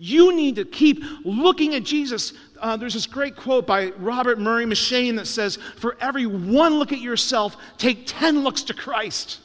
You 0.03 0.35
need 0.35 0.57
to 0.57 0.65
keep 0.65 1.03
looking 1.25 1.75
at 1.75 1.83
Jesus. 1.83 2.33
Uh, 2.59 2.75
there's 2.79 2.95
this 2.95 3.05
great 3.07 3.37
quote 3.37 3.67
by 3.67 3.91
Robert 3.99 4.39
Murray 4.39 4.65
M'Cheyne 4.65 5.17
that 5.17 5.27
says, 5.27 5.59
For 5.77 5.99
every 6.01 6.25
one 6.25 6.79
look 6.79 6.91
at 6.91 7.01
yourself, 7.01 7.55
take 7.77 8.07
10 8.07 8.43
looks 8.43 8.63
to 8.63 8.75
Christ. 8.75 9.41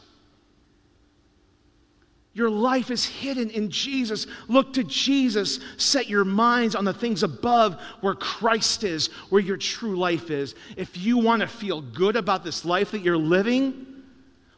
Your 2.32 2.50
life 2.50 2.90
is 2.90 3.06
hidden 3.06 3.50
in 3.50 3.70
Jesus. 3.70 4.28
Look 4.48 4.72
to 4.74 4.86
Jesus. 4.86 5.60
Set 5.76 6.08
your 6.08 6.24
minds 6.24 6.74
on 6.74 6.86
the 6.86 6.94
things 6.94 7.24
above 7.24 7.78
where 8.00 8.16
Christ 8.16 8.86
is, 8.86 9.08
where 9.30 9.42
your 9.42 9.58
true 9.58 9.98
life 9.98 10.32
is. 10.32 10.56
If 10.78 10.96
you 10.96 11.18
want 11.18 11.42
to 11.42 11.48
feel 11.48 11.82
good 11.82 12.16
about 12.16 12.46
this 12.46 12.64
life 12.64 12.92
that 12.92 13.02
you're 13.02 13.18
living, 13.18 13.95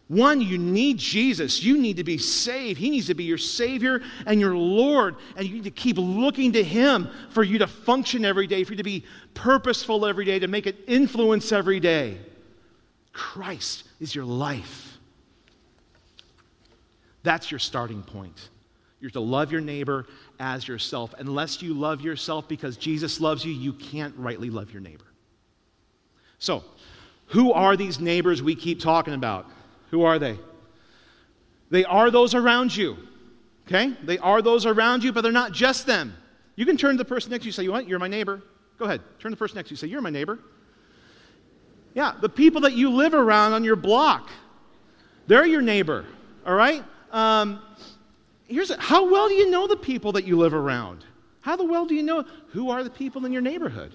one, 0.08 0.40
you 0.40 0.58
need 0.58 0.98
Jesus. 0.98 1.62
You 1.62 1.78
need 1.78 1.98
to 1.98 2.04
be 2.04 2.18
saved. 2.18 2.80
He 2.80 2.90
needs 2.90 3.08
to 3.08 3.14
be 3.14 3.26
your 3.26 3.38
Savior 3.38 4.02
and 4.26 4.40
your 4.40 4.56
Lord. 4.56 5.18
And 5.36 5.46
you 5.46 5.56
need 5.56 5.66
to 5.66 5.72
keep 5.72 5.98
looking 5.98 6.54
to 6.54 6.64
Him 6.64 7.10
for 7.32 7.44
you 7.44 7.58
to 7.60 7.68
function 7.68 8.24
every 8.24 8.48
day, 8.48 8.64
for 8.64 8.74
you 8.74 8.78
to 8.78 8.84
be 8.84 9.04
purposeful 9.34 10.06
every 10.06 10.24
day, 10.24 10.40
to 10.40 10.48
make 10.48 10.66
an 10.66 10.78
influence 10.88 11.52
every 11.52 11.82
day. 11.82 12.20
Christ 13.12 13.84
is 14.00 14.16
your 14.16 14.24
life. 14.24 14.98
That's 17.24 17.52
your 17.52 17.60
starting 17.60 18.02
point. 18.02 18.50
You're 19.02 19.12
to 19.12 19.20
love 19.20 19.52
your 19.52 19.62
neighbor 19.62 20.08
as 20.40 20.68
yourself. 20.68 21.14
Unless 21.18 21.62
you 21.62 21.74
love 21.74 22.00
yourself 22.00 22.48
because 22.48 22.78
Jesus 22.78 23.20
loves 23.20 23.44
you, 23.44 23.52
you 23.52 23.74
can't 23.74 24.16
rightly 24.18 24.50
love 24.50 24.72
your 24.72 24.82
neighbor. 24.82 25.06
So, 26.40 26.64
who 27.28 27.52
are 27.52 27.76
these 27.76 28.00
neighbors 28.00 28.42
we 28.42 28.56
keep 28.56 28.80
talking 28.80 29.14
about? 29.14 29.50
Who 29.92 30.04
are 30.04 30.20
they? 30.20 30.38
They 31.70 31.86
are 31.86 32.12
those 32.12 32.34
around 32.34 32.76
you. 32.76 32.98
Okay? 33.68 33.94
They 34.04 34.18
are 34.18 34.42
those 34.42 34.66
around 34.66 35.04
you, 35.04 35.12
but 35.12 35.22
they're 35.22 35.32
not 35.32 35.52
just 35.52 35.86
them. 35.86 36.16
You 36.56 36.66
can 36.66 36.78
turn 36.78 36.92
to 36.92 36.98
the 36.98 37.06
person 37.06 37.32
next 37.32 37.44
to 37.44 37.46
you 37.46 37.50
and 37.50 37.56
say, 37.56 37.64
You 37.64 37.72
what? 37.72 37.88
You're 37.88 38.00
my 38.00 38.08
neighbor. 38.08 38.42
Go 38.80 38.86
ahead. 38.86 39.02
Turn 39.20 39.32
to 39.32 39.36
the 39.36 39.40
person 39.40 39.56
next 39.56 39.70
to 39.70 39.74
you 39.74 39.76
and 39.76 39.80
say, 39.80 39.88
You're 39.88 40.02
my 40.02 40.10
neighbor. 40.10 40.40
Yeah, 41.94 42.14
the 42.20 42.30
people 42.30 42.62
that 42.62 42.74
you 42.74 42.92
live 42.92 43.14
around 43.14 43.54
on 43.54 43.64
your 43.64 43.76
block, 43.76 44.30
they're 45.26 45.46
your 45.46 45.62
neighbor. 45.62 46.06
All 46.46 46.54
right? 46.54 46.84
Um, 47.12 47.62
here's 48.48 48.70
a, 48.70 48.80
how 48.80 49.10
well 49.10 49.28
do 49.28 49.34
you 49.34 49.50
know 49.50 49.68
the 49.68 49.76
people 49.76 50.12
that 50.14 50.26
you 50.26 50.38
live 50.38 50.54
around? 50.54 51.04
How 51.42 51.56
the 51.56 51.66
well 51.66 51.86
do 51.86 51.96
you 51.96 52.04
know 52.04 52.24
who 52.50 52.70
are 52.70 52.84
the 52.84 52.90
people 52.90 53.26
in 53.26 53.32
your 53.32 53.42
neighborhood? 53.42 53.94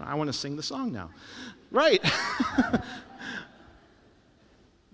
I 0.00 0.14
want 0.14 0.28
to 0.28 0.32
sing 0.32 0.56
the 0.56 0.62
song 0.62 0.92
now. 0.92 1.10
Right. 1.70 2.02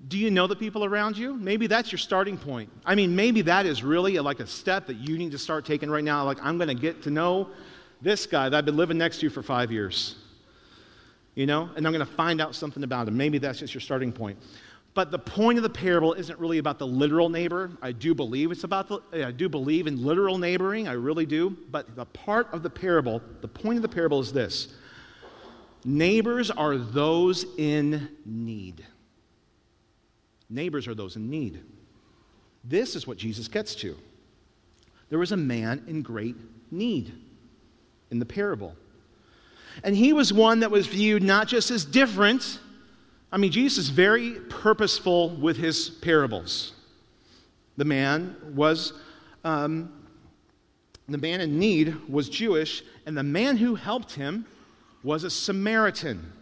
do 0.08 0.18
you 0.18 0.30
know 0.30 0.46
the 0.46 0.56
people 0.56 0.84
around 0.84 1.16
you? 1.16 1.34
Maybe 1.34 1.66
that's 1.66 1.90
your 1.90 1.98
starting 1.98 2.36
point. 2.36 2.70
I 2.84 2.94
mean, 2.94 3.16
maybe 3.16 3.42
that 3.42 3.66
is 3.66 3.82
really 3.82 4.18
uh, 4.18 4.22
like 4.22 4.40
a 4.40 4.46
step 4.46 4.86
that 4.86 4.96
you 4.96 5.16
need 5.16 5.32
to 5.32 5.38
start 5.38 5.64
taking 5.64 5.90
right 5.90 6.04
now. 6.04 6.24
Like, 6.24 6.38
I'm 6.42 6.58
going 6.58 6.68
to 6.68 6.74
get 6.74 7.02
to 7.04 7.10
know 7.10 7.48
this 8.02 8.26
guy 8.26 8.48
that 8.48 8.56
I've 8.56 8.64
been 8.64 8.76
living 8.76 8.98
next 8.98 9.20
to 9.20 9.30
for 9.30 9.42
five 9.42 9.72
years. 9.72 10.16
You 11.34 11.46
know, 11.46 11.70
and 11.76 11.86
I'm 11.86 11.92
going 11.92 12.06
to 12.06 12.12
find 12.12 12.40
out 12.40 12.54
something 12.54 12.84
about 12.84 13.08
him. 13.08 13.16
Maybe 13.16 13.38
that's 13.38 13.58
just 13.58 13.74
your 13.74 13.80
starting 13.80 14.12
point. 14.12 14.38
But 14.94 15.10
the 15.10 15.18
point 15.18 15.58
of 15.58 15.64
the 15.64 15.70
parable 15.70 16.12
isn't 16.12 16.38
really 16.38 16.58
about 16.58 16.78
the 16.78 16.86
literal 16.86 17.28
neighbor. 17.28 17.72
I 17.82 17.90
do 17.90 18.14
believe 18.14 18.52
it's 18.52 18.62
about 18.62 18.88
the, 18.88 19.26
I 19.26 19.32
do 19.32 19.48
believe 19.48 19.88
in 19.88 20.04
literal 20.04 20.38
neighboring. 20.38 20.86
I 20.86 20.92
really 20.92 21.26
do. 21.26 21.56
But 21.70 21.96
the 21.96 22.04
part 22.04 22.52
of 22.52 22.62
the 22.62 22.70
parable, 22.70 23.20
the 23.40 23.48
point 23.48 23.76
of 23.76 23.82
the 23.82 23.88
parable 23.88 24.20
is 24.20 24.32
this 24.32 24.74
neighbors 25.84 26.50
are 26.50 26.76
those 26.76 27.44
in 27.58 28.08
need. 28.24 28.86
Neighbors 30.54 30.86
are 30.88 30.94
those 30.94 31.16
in 31.16 31.28
need. 31.28 31.60
This 32.62 32.96
is 32.96 33.06
what 33.06 33.18
Jesus 33.18 33.48
gets 33.48 33.74
to. 33.76 33.96
There 35.10 35.18
was 35.18 35.32
a 35.32 35.36
man 35.36 35.84
in 35.86 36.02
great 36.02 36.36
need 36.70 37.12
in 38.10 38.18
the 38.18 38.24
parable. 38.24 38.74
And 39.82 39.96
he 39.96 40.12
was 40.12 40.32
one 40.32 40.60
that 40.60 40.70
was 40.70 40.86
viewed 40.86 41.22
not 41.22 41.48
just 41.48 41.70
as 41.70 41.84
different 41.84 42.60
I 43.34 43.36
mean, 43.36 43.50
Jesus 43.50 43.78
is 43.78 43.88
very 43.88 44.34
purposeful 44.48 45.30
with 45.30 45.56
his 45.56 45.90
parables. 45.90 46.72
The 47.76 47.84
man 47.84 48.36
was, 48.54 48.92
um, 49.42 49.92
the 51.08 51.18
man 51.18 51.40
in 51.40 51.58
need 51.58 52.08
was 52.08 52.28
Jewish, 52.28 52.84
and 53.06 53.16
the 53.16 53.24
man 53.24 53.56
who 53.56 53.74
helped 53.74 54.12
him 54.12 54.46
was 55.02 55.24
a 55.24 55.30
Samaritan. 55.30 56.32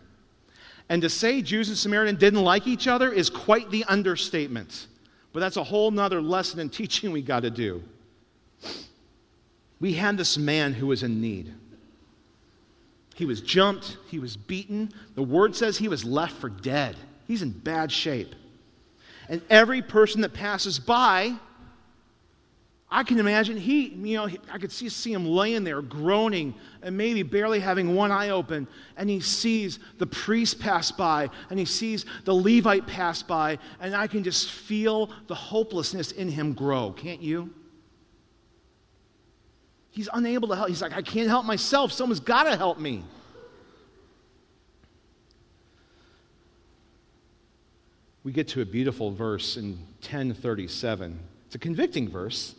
And 0.88 1.02
to 1.02 1.08
say 1.08 1.42
Jews 1.42 1.68
and 1.68 1.78
Samaritan 1.78 2.16
didn't 2.16 2.42
like 2.42 2.66
each 2.66 2.86
other 2.86 3.10
is 3.12 3.30
quite 3.30 3.70
the 3.70 3.84
understatement. 3.84 4.86
But 5.32 5.40
that's 5.40 5.56
a 5.56 5.64
whole 5.64 5.90
nother 5.90 6.20
lesson 6.20 6.60
in 6.60 6.68
teaching 6.70 7.12
we 7.12 7.22
got 7.22 7.40
to 7.40 7.50
do. 7.50 7.82
We 9.80 9.94
had 9.94 10.16
this 10.16 10.38
man 10.38 10.74
who 10.74 10.86
was 10.86 11.02
in 11.02 11.20
need. 11.20 11.52
He 13.14 13.26
was 13.26 13.40
jumped, 13.40 13.98
he 14.08 14.18
was 14.18 14.36
beaten. 14.36 14.92
The 15.14 15.22
word 15.22 15.54
says 15.54 15.78
he 15.78 15.88
was 15.88 16.04
left 16.04 16.36
for 16.36 16.48
dead. 16.48 16.96
He's 17.26 17.42
in 17.42 17.50
bad 17.50 17.92
shape. 17.92 18.34
And 19.28 19.42
every 19.50 19.82
person 19.82 20.20
that 20.22 20.32
passes 20.32 20.78
by, 20.78 21.34
I 22.94 23.04
can 23.04 23.18
imagine 23.18 23.56
he, 23.56 23.86
you 23.86 24.18
know, 24.18 24.28
I 24.52 24.58
could 24.58 24.70
see, 24.70 24.90
see 24.90 25.14
him 25.14 25.26
laying 25.26 25.64
there 25.64 25.80
groaning 25.80 26.54
and 26.82 26.94
maybe 26.94 27.22
barely 27.22 27.58
having 27.58 27.94
one 27.94 28.12
eye 28.12 28.28
open. 28.28 28.68
And 28.98 29.08
he 29.08 29.20
sees 29.20 29.78
the 29.96 30.06
priest 30.06 30.60
pass 30.60 30.92
by 30.92 31.30
and 31.48 31.58
he 31.58 31.64
sees 31.64 32.04
the 32.26 32.34
Levite 32.34 32.86
pass 32.86 33.22
by. 33.22 33.56
And 33.80 33.96
I 33.96 34.08
can 34.08 34.22
just 34.22 34.50
feel 34.50 35.10
the 35.26 35.34
hopelessness 35.34 36.12
in 36.12 36.28
him 36.28 36.52
grow. 36.52 36.92
Can't 36.92 37.22
you? 37.22 37.54
He's 39.90 40.10
unable 40.12 40.48
to 40.48 40.56
help. 40.56 40.68
He's 40.68 40.82
like, 40.82 40.92
I 40.92 41.00
can't 41.00 41.28
help 41.28 41.46
myself. 41.46 41.92
Someone's 41.92 42.20
got 42.20 42.42
to 42.44 42.56
help 42.58 42.78
me. 42.78 43.04
We 48.22 48.32
get 48.32 48.48
to 48.48 48.60
a 48.60 48.66
beautiful 48.66 49.12
verse 49.12 49.56
in 49.56 49.78
1037. 50.02 51.18
It's 51.46 51.54
a 51.54 51.58
convicting 51.58 52.06
verse. 52.06 52.54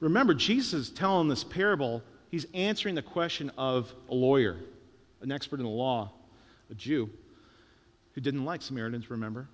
Remember, 0.00 0.34
Jesus 0.34 0.72
is 0.72 0.90
telling 0.90 1.28
this 1.28 1.44
parable. 1.44 2.02
He's 2.30 2.46
answering 2.54 2.94
the 2.94 3.02
question 3.02 3.50
of 3.56 3.94
a 4.08 4.14
lawyer, 4.14 4.56
an 5.22 5.32
expert 5.32 5.58
in 5.58 5.64
the 5.64 5.72
law, 5.72 6.12
a 6.70 6.74
Jew, 6.74 7.08
who 8.12 8.20
didn't 8.20 8.44
like 8.44 8.62
Samaritans, 8.62 9.10
remember? 9.10 9.48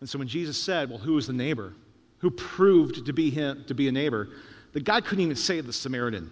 And 0.00 0.08
so 0.08 0.18
when 0.18 0.28
Jesus 0.28 0.56
said, 0.56 0.88
Well, 0.88 0.98
who 0.98 1.16
is 1.18 1.26
the 1.26 1.32
neighbor? 1.32 1.74
Who 2.18 2.30
proved 2.30 3.06
to 3.06 3.12
be, 3.12 3.30
him, 3.30 3.64
to 3.66 3.74
be 3.74 3.88
a 3.88 3.92
neighbor? 3.92 4.28
The 4.72 4.80
guy 4.80 5.00
couldn't 5.00 5.24
even 5.24 5.36
say 5.36 5.60
the 5.60 5.72
Samaritan. 5.72 6.30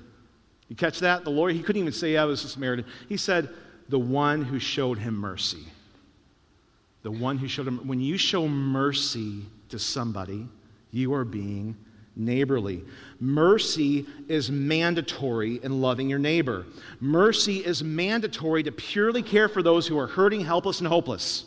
You 0.68 0.76
catch 0.76 1.00
that? 1.00 1.24
The 1.24 1.30
lawyer, 1.30 1.52
he 1.52 1.62
couldn't 1.62 1.80
even 1.80 1.92
say 1.92 2.16
I 2.16 2.24
was 2.24 2.44
a 2.44 2.48
Samaritan. 2.48 2.84
He 3.08 3.16
said, 3.16 3.48
the 3.88 3.98
one 3.98 4.42
who 4.42 4.58
showed 4.58 4.98
him 4.98 5.14
mercy. 5.14 5.64
The 7.02 7.10
one 7.10 7.38
who 7.38 7.48
showed 7.48 7.66
him. 7.66 7.86
When 7.86 8.00
you 8.00 8.18
show 8.18 8.46
mercy 8.46 9.46
to 9.70 9.78
somebody, 9.78 10.46
you 10.90 11.14
are 11.14 11.24
being 11.24 11.76
neighborly. 12.18 12.82
Mercy 13.20 14.06
is 14.28 14.50
mandatory 14.50 15.60
in 15.62 15.80
loving 15.80 16.10
your 16.10 16.18
neighbor. 16.18 16.66
Mercy 17.00 17.64
is 17.64 17.82
mandatory 17.82 18.62
to 18.64 18.72
purely 18.72 19.22
care 19.22 19.48
for 19.48 19.62
those 19.62 19.86
who 19.86 19.98
are 19.98 20.08
hurting, 20.08 20.40
helpless, 20.40 20.80
and 20.80 20.88
hopeless. 20.88 21.44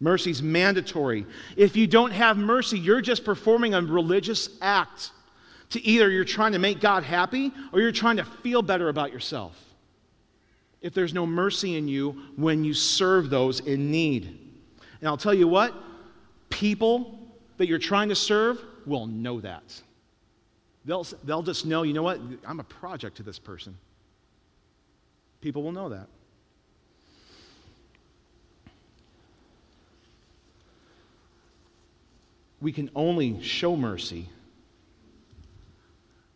Mercy 0.00 0.30
is 0.30 0.42
mandatory. 0.42 1.26
If 1.56 1.76
you 1.76 1.86
don't 1.86 2.12
have 2.12 2.36
mercy, 2.36 2.78
you're 2.78 3.00
just 3.00 3.24
performing 3.24 3.74
a 3.74 3.82
religious 3.82 4.48
act 4.60 5.10
to 5.70 5.84
either 5.84 6.08
you're 6.10 6.24
trying 6.24 6.52
to 6.52 6.58
make 6.58 6.80
God 6.80 7.02
happy 7.02 7.52
or 7.72 7.80
you're 7.80 7.92
trying 7.92 8.18
to 8.18 8.24
feel 8.24 8.62
better 8.62 8.88
about 8.88 9.12
yourself. 9.12 9.60
If 10.80 10.94
there's 10.94 11.12
no 11.12 11.26
mercy 11.26 11.76
in 11.76 11.88
you 11.88 12.22
when 12.36 12.62
you 12.62 12.72
serve 12.74 13.30
those 13.30 13.60
in 13.60 13.90
need. 13.90 14.38
And 15.00 15.08
I'll 15.08 15.16
tell 15.16 15.34
you 15.34 15.48
what, 15.48 15.74
people 16.48 17.18
that 17.56 17.66
you're 17.66 17.78
trying 17.78 18.08
to 18.10 18.14
serve 18.14 18.62
will 18.88 19.06
know 19.06 19.40
that. 19.40 19.82
They'll, 20.84 21.06
they'll 21.24 21.42
just 21.42 21.66
know, 21.66 21.82
you 21.82 21.92
know 21.92 22.02
what, 22.02 22.20
I'm 22.46 22.60
a 22.60 22.64
project 22.64 23.18
to 23.18 23.22
this 23.22 23.38
person. 23.38 23.76
People 25.40 25.62
will 25.62 25.72
know 25.72 25.90
that. 25.90 26.06
We 32.60 32.72
can 32.72 32.90
only 32.94 33.40
show 33.42 33.76
mercy 33.76 34.28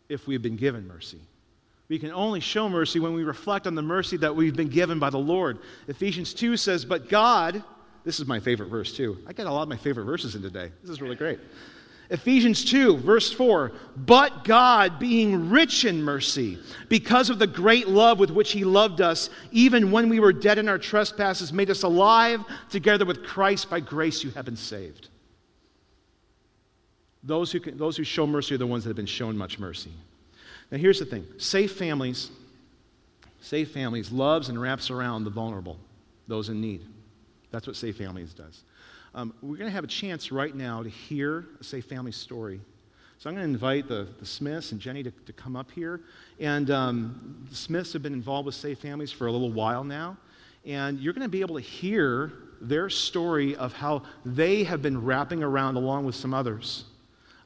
if 0.07 0.25
we've 0.27 0.41
been 0.41 0.55
given 0.55 0.87
mercy. 0.87 1.19
We 1.89 1.99
can 1.99 2.11
only 2.11 2.39
show 2.39 2.69
mercy 2.69 2.99
when 2.99 3.13
we 3.13 3.23
reflect 3.23 3.67
on 3.67 3.75
the 3.75 3.81
mercy 3.81 4.17
that 4.17 4.35
we've 4.35 4.55
been 4.55 4.69
given 4.69 4.99
by 4.99 5.09
the 5.09 5.17
Lord. 5.17 5.59
Ephesians 5.87 6.33
2 6.33 6.55
says, 6.55 6.85
But 6.85 7.09
God, 7.09 7.61
this 8.05 8.19
is 8.19 8.25
my 8.25 8.39
favorite 8.39 8.69
verse 8.69 8.95
too. 8.95 9.17
I 9.27 9.33
got 9.33 9.47
a 9.47 9.51
lot 9.51 9.63
of 9.63 9.69
my 9.69 9.77
favorite 9.77 10.05
verses 10.05 10.35
in 10.35 10.41
today. 10.41 10.71
This 10.81 10.91
is 10.91 11.01
really 11.01 11.15
great. 11.15 11.39
Ephesians 12.09 12.65
2, 12.65 12.97
verse 12.97 13.31
4 13.31 13.71
But 13.95 14.43
God, 14.43 14.99
being 14.99 15.49
rich 15.49 15.85
in 15.85 16.03
mercy, 16.03 16.57
because 16.89 17.29
of 17.29 17.39
the 17.39 17.47
great 17.47 17.87
love 17.87 18.19
with 18.19 18.29
which 18.29 18.51
He 18.51 18.63
loved 18.63 19.01
us, 19.01 19.29
even 19.51 19.91
when 19.91 20.09
we 20.09 20.19
were 20.19 20.33
dead 20.33 20.57
in 20.57 20.69
our 20.69 20.77
trespasses, 20.77 21.53
made 21.53 21.69
us 21.69 21.83
alive 21.83 22.43
together 22.69 23.05
with 23.05 23.23
Christ. 23.23 23.69
By 23.69 23.79
grace 23.79 24.23
you 24.23 24.31
have 24.31 24.45
been 24.45 24.57
saved. 24.57 25.09
Those 27.23 27.51
who, 27.51 27.59
can, 27.59 27.77
those 27.77 27.95
who 27.95 28.03
show 28.03 28.27
mercy 28.27 28.55
are 28.55 28.57
the 28.57 28.67
ones 28.67 28.83
that 28.83 28.89
have 28.89 28.97
been 28.97 29.05
shown 29.05 29.37
much 29.37 29.57
mercy. 29.57 29.91
Now, 30.71 30.77
here's 30.77 30.99
the 30.99 31.05
thing 31.05 31.25
safe 31.37 31.71
families, 31.71 32.31
safe 33.39 33.71
families 33.71 34.11
loves 34.11 34.49
and 34.49 34.61
wraps 34.61 34.89
around 34.89 35.23
the 35.23 35.29
vulnerable, 35.29 35.79
those 36.27 36.49
in 36.49 36.59
need. 36.59 36.85
That's 37.53 37.67
what 37.67 37.75
Safe 37.75 37.95
Families 37.95 38.33
does. 38.33 38.63
Um, 39.15 39.33
we're 39.43 39.57
going 39.57 39.69
to 39.69 39.75
have 39.75 39.83
a 39.83 39.87
chance 39.87 40.31
right 40.31 40.55
now 40.55 40.81
to 40.81 40.89
hear 40.89 41.45
a 41.59 41.63
Safe 41.63 41.85
Family 41.85 42.11
story. 42.11 42.59
So 43.19 43.29
I'm 43.29 43.35
going 43.35 43.47
to 43.47 43.53
invite 43.53 43.87
the, 43.87 44.07
the 44.19 44.25
Smiths 44.25 44.71
and 44.71 44.81
Jenny 44.81 45.03
to, 45.03 45.11
to 45.11 45.33
come 45.33 45.55
up 45.55 45.69
here. 45.69 46.01
And 46.39 46.71
um, 46.71 47.45
the 47.47 47.55
Smiths 47.55 47.93
have 47.93 48.01
been 48.01 48.13
involved 48.13 48.47
with 48.47 48.55
Safe 48.55 48.79
Families 48.79 49.11
for 49.11 49.27
a 49.27 49.31
little 49.31 49.51
while 49.51 49.83
now. 49.83 50.17
And 50.65 50.99
you're 50.99 51.13
going 51.13 51.25
to 51.25 51.29
be 51.29 51.41
able 51.41 51.55
to 51.55 51.61
hear 51.61 52.33
their 52.59 52.89
story 52.89 53.55
of 53.55 53.73
how 53.73 54.03
they 54.25 54.63
have 54.63 54.81
been 54.81 55.03
wrapping 55.03 55.43
around 55.43 55.75
along 55.75 56.05
with 56.05 56.15
some 56.15 56.33
others 56.33 56.85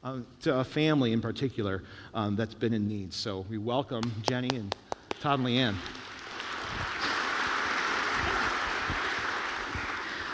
uh, 0.02 0.20
to 0.42 0.60
a 0.60 0.64
family 0.64 1.12
in 1.12 1.20
particular 1.20 1.82
um, 2.14 2.34
that's 2.34 2.54
been 2.54 2.72
in 2.72 2.88
need. 2.88 3.12
So 3.12 3.44
we 3.50 3.58
welcome 3.58 4.10
Jenny 4.22 4.56
and 4.56 4.74
Todd 5.20 5.40
and 5.40 5.48
Leanne. 5.48 5.74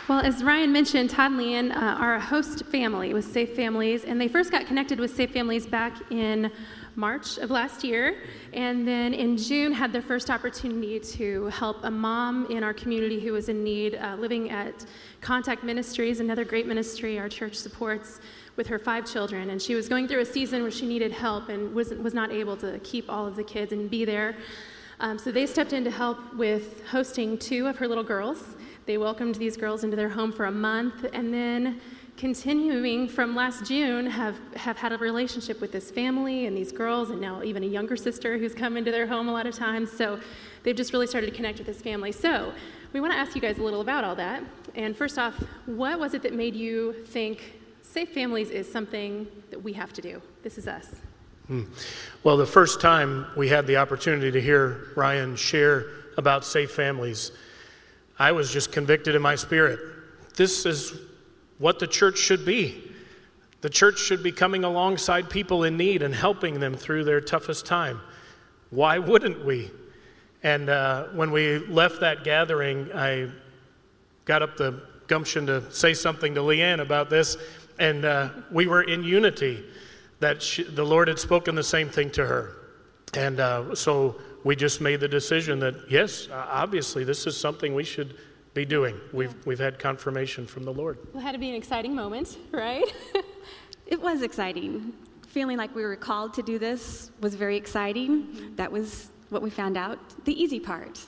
Well, 0.06 0.20
as 0.20 0.44
Ryan 0.44 0.70
mentioned, 0.70 1.08
Todd 1.08 1.32
and 1.32 1.40
Leanne 1.40 1.74
uh, 1.74 1.80
are 1.80 2.16
a 2.16 2.20
host 2.20 2.66
family 2.66 3.14
with 3.14 3.24
Safe 3.24 3.56
Families, 3.56 4.04
and 4.04 4.20
they 4.20 4.28
first 4.28 4.50
got 4.50 4.66
connected 4.66 5.00
with 5.00 5.16
Safe 5.16 5.30
Families 5.30 5.66
back 5.66 5.96
in 6.12 6.52
March 6.94 7.38
of 7.38 7.50
last 7.50 7.82
year, 7.82 8.18
and 8.52 8.86
then 8.86 9.14
in 9.14 9.38
June 9.38 9.72
had 9.72 9.94
their 9.94 10.02
first 10.02 10.28
opportunity 10.28 11.00
to 11.00 11.46
help 11.46 11.78
a 11.84 11.90
mom 11.90 12.44
in 12.50 12.62
our 12.62 12.74
community 12.74 13.18
who 13.18 13.32
was 13.32 13.48
in 13.48 13.64
need, 13.64 13.94
uh, 13.94 14.14
living 14.16 14.50
at 14.50 14.84
Contact 15.22 15.64
Ministries, 15.64 16.20
another 16.20 16.44
great 16.44 16.66
ministry 16.66 17.18
our 17.18 17.30
church 17.30 17.54
supports, 17.54 18.20
with 18.56 18.66
her 18.66 18.78
five 18.78 19.10
children. 19.10 19.48
And 19.48 19.62
she 19.62 19.74
was 19.74 19.88
going 19.88 20.06
through 20.06 20.20
a 20.20 20.26
season 20.26 20.60
where 20.60 20.70
she 20.70 20.86
needed 20.86 21.12
help 21.12 21.48
and 21.48 21.74
was, 21.74 21.94
was 21.94 22.12
not 22.12 22.30
able 22.30 22.58
to 22.58 22.78
keep 22.80 23.10
all 23.10 23.26
of 23.26 23.36
the 23.36 23.44
kids 23.44 23.72
and 23.72 23.88
be 23.88 24.04
there. 24.04 24.36
Um, 25.00 25.18
so 25.18 25.32
they 25.32 25.46
stepped 25.46 25.72
in 25.72 25.82
to 25.84 25.90
help 25.90 26.18
with 26.34 26.86
hosting 26.88 27.38
two 27.38 27.66
of 27.66 27.78
her 27.78 27.88
little 27.88 28.04
girls. 28.04 28.54
They 28.86 28.98
welcomed 28.98 29.36
these 29.36 29.56
girls 29.56 29.84
into 29.84 29.96
their 29.96 30.10
home 30.10 30.32
for 30.32 30.44
a 30.44 30.52
month, 30.52 31.06
and 31.12 31.32
then 31.32 31.80
continuing 32.16 33.08
from 33.08 33.34
last 33.34 33.64
June, 33.64 34.06
have, 34.06 34.38
have 34.54 34.76
had 34.76 34.92
a 34.92 34.98
relationship 34.98 35.60
with 35.60 35.72
this 35.72 35.90
family 35.90 36.46
and 36.46 36.56
these 36.56 36.70
girls, 36.70 37.10
and 37.10 37.20
now 37.20 37.42
even 37.42 37.64
a 37.64 37.66
younger 37.66 37.96
sister 37.96 38.38
who's 38.38 38.54
come 38.54 38.76
into 38.76 38.90
their 38.90 39.06
home 39.06 39.28
a 39.28 39.32
lot 39.32 39.46
of 39.46 39.54
times. 39.54 39.90
So 39.90 40.20
they've 40.62 40.76
just 40.76 40.92
really 40.92 41.06
started 41.06 41.30
to 41.30 41.36
connect 41.36 41.58
with 41.58 41.66
this 41.66 41.80
family. 41.80 42.12
So 42.12 42.52
we 42.92 43.00
want 43.00 43.12
to 43.12 43.18
ask 43.18 43.34
you 43.34 43.40
guys 43.40 43.58
a 43.58 43.62
little 43.62 43.80
about 43.80 44.04
all 44.04 44.14
that. 44.16 44.44
And 44.74 44.96
first 44.96 45.18
off, 45.18 45.34
what 45.66 45.98
was 45.98 46.14
it 46.14 46.22
that 46.22 46.32
made 46.32 46.54
you 46.54 46.92
think 47.06 47.60
Safe 47.82 48.10
Families 48.10 48.50
is 48.50 48.70
something 48.70 49.26
that 49.50 49.62
we 49.62 49.72
have 49.72 49.92
to 49.94 50.02
do? 50.02 50.22
This 50.42 50.58
is 50.58 50.68
us. 50.68 50.94
Hmm. 51.48 51.64
Well, 52.22 52.36
the 52.36 52.46
first 52.46 52.80
time 52.80 53.26
we 53.36 53.48
had 53.48 53.66
the 53.66 53.76
opportunity 53.76 54.30
to 54.30 54.40
hear 54.40 54.88
Ryan 54.96 55.36
share 55.36 55.86
about 56.16 56.44
Safe 56.44 56.70
Families, 56.70 57.32
I 58.18 58.32
was 58.32 58.52
just 58.52 58.72
convicted 58.72 59.14
in 59.14 59.22
my 59.22 59.34
spirit. 59.34 59.80
This 60.36 60.66
is 60.66 60.94
what 61.58 61.78
the 61.78 61.86
church 61.86 62.18
should 62.18 62.44
be. 62.44 62.82
The 63.60 63.70
church 63.70 63.98
should 63.98 64.22
be 64.22 64.32
coming 64.32 64.64
alongside 64.64 65.30
people 65.30 65.64
in 65.64 65.76
need 65.76 66.02
and 66.02 66.14
helping 66.14 66.60
them 66.60 66.74
through 66.74 67.04
their 67.04 67.20
toughest 67.20 67.64
time. 67.66 68.00
Why 68.70 68.98
wouldn't 68.98 69.44
we? 69.44 69.70
And 70.42 70.68
uh, 70.68 71.04
when 71.14 71.30
we 71.30 71.58
left 71.58 72.00
that 72.00 72.24
gathering, 72.24 72.90
I 72.94 73.30
got 74.26 74.42
up 74.42 74.56
the 74.56 74.82
gumption 75.06 75.46
to 75.46 75.70
say 75.72 75.94
something 75.94 76.34
to 76.34 76.40
Leanne 76.40 76.80
about 76.80 77.08
this, 77.08 77.36
and 77.78 78.04
uh, 78.04 78.30
we 78.50 78.66
were 78.66 78.82
in 78.82 79.02
unity 79.02 79.64
that 80.20 80.42
she, 80.42 80.62
the 80.62 80.84
Lord 80.84 81.08
had 81.08 81.18
spoken 81.18 81.54
the 81.54 81.62
same 81.62 81.88
thing 81.88 82.10
to 82.12 82.26
her. 82.26 82.56
And 83.14 83.40
uh, 83.40 83.74
so 83.74 84.16
we 84.44 84.54
just 84.54 84.80
made 84.80 85.00
the 85.00 85.08
decision 85.08 85.58
that, 85.60 85.74
yes, 85.90 86.28
obviously, 86.30 87.02
this 87.02 87.26
is 87.26 87.36
something 87.36 87.74
we 87.74 87.84
should 87.84 88.16
be 88.52 88.64
doing. 88.64 89.00
We've, 89.12 89.34
we've 89.46 89.58
had 89.58 89.78
confirmation 89.78 90.46
from 90.46 90.64
the 90.64 90.72
Lord. 90.72 90.98
Well, 91.12 91.22
it 91.22 91.26
had 91.26 91.32
to 91.32 91.38
be 91.38 91.48
an 91.48 91.56
exciting 91.56 91.94
moment, 91.94 92.36
right? 92.52 92.84
it 93.86 94.00
was 94.00 94.22
exciting. 94.22 94.92
Feeling 95.26 95.56
like 95.56 95.74
we 95.74 95.82
were 95.82 95.96
called 95.96 96.34
to 96.34 96.42
do 96.42 96.58
this 96.58 97.10
was 97.20 97.34
very 97.34 97.56
exciting. 97.56 98.24
Mm-hmm. 98.26 98.56
That 98.56 98.70
was 98.70 99.10
what 99.30 99.42
we 99.42 99.50
found 99.50 99.76
out 99.76 99.98
the 100.24 100.40
easy 100.40 100.60
part. 100.60 101.00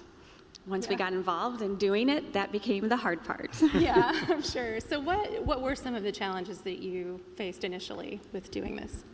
Once 0.67 0.87
yeah. 0.87 0.91
we 0.91 0.97
got 0.97 1.13
involved 1.13 1.63
in 1.63 1.77
doing 1.77 2.09
it, 2.09 2.33
that 2.33 2.51
became 2.51 2.89
the 2.89 2.97
hard 2.97 3.23
part. 3.23 3.51
yeah, 3.75 4.11
I'm 4.29 4.43
sure. 4.43 4.81
So, 4.81 4.99
what, 4.99 5.45
what 5.45 5.63
were 5.63 5.77
some 5.77 5.95
of 5.95 6.03
the 6.03 6.11
challenges 6.11 6.59
that 6.63 6.81
you 6.81 7.21
faced 7.37 7.63
initially 7.63 8.21
with 8.33 8.51
doing 8.51 8.75
this? 8.75 9.05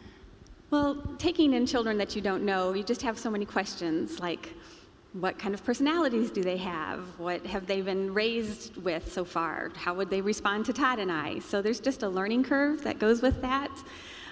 Well, 0.72 0.96
taking 1.18 1.52
in 1.52 1.66
children 1.66 1.98
that 1.98 2.16
you 2.16 2.22
don't 2.22 2.44
know, 2.44 2.72
you 2.72 2.82
just 2.82 3.02
have 3.02 3.18
so 3.18 3.30
many 3.30 3.44
questions 3.44 4.18
like, 4.20 4.54
what 5.12 5.38
kind 5.38 5.52
of 5.52 5.62
personalities 5.62 6.30
do 6.30 6.42
they 6.42 6.56
have? 6.56 7.00
What 7.18 7.44
have 7.44 7.66
they 7.66 7.82
been 7.82 8.14
raised 8.14 8.78
with 8.78 9.12
so 9.12 9.22
far? 9.22 9.70
How 9.76 9.92
would 9.92 10.08
they 10.08 10.22
respond 10.22 10.64
to 10.64 10.72
Todd 10.72 10.98
and 10.98 11.12
I? 11.12 11.40
So 11.40 11.60
there's 11.60 11.78
just 11.78 12.02
a 12.02 12.08
learning 12.08 12.44
curve 12.44 12.84
that 12.84 12.98
goes 12.98 13.20
with 13.20 13.42
that. 13.42 13.70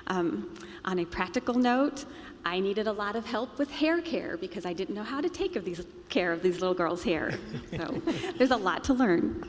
Um, 0.06 0.56
on 0.86 1.00
a 1.00 1.04
practical 1.04 1.52
note, 1.52 2.06
I 2.42 2.58
needed 2.58 2.86
a 2.86 2.92
lot 2.92 3.16
of 3.16 3.26
help 3.26 3.58
with 3.58 3.70
hair 3.70 4.00
care 4.00 4.38
because 4.38 4.64
I 4.64 4.72
didn't 4.72 4.94
know 4.94 5.02
how 5.02 5.20
to 5.20 5.28
take 5.28 5.56
of 5.56 5.66
these, 5.66 5.84
care 6.08 6.32
of 6.32 6.42
these 6.42 6.62
little 6.62 6.74
girls' 6.74 7.02
hair. 7.04 7.34
So 7.76 8.00
there's 8.38 8.50
a 8.50 8.56
lot 8.56 8.82
to 8.84 8.94
learn. 8.94 9.46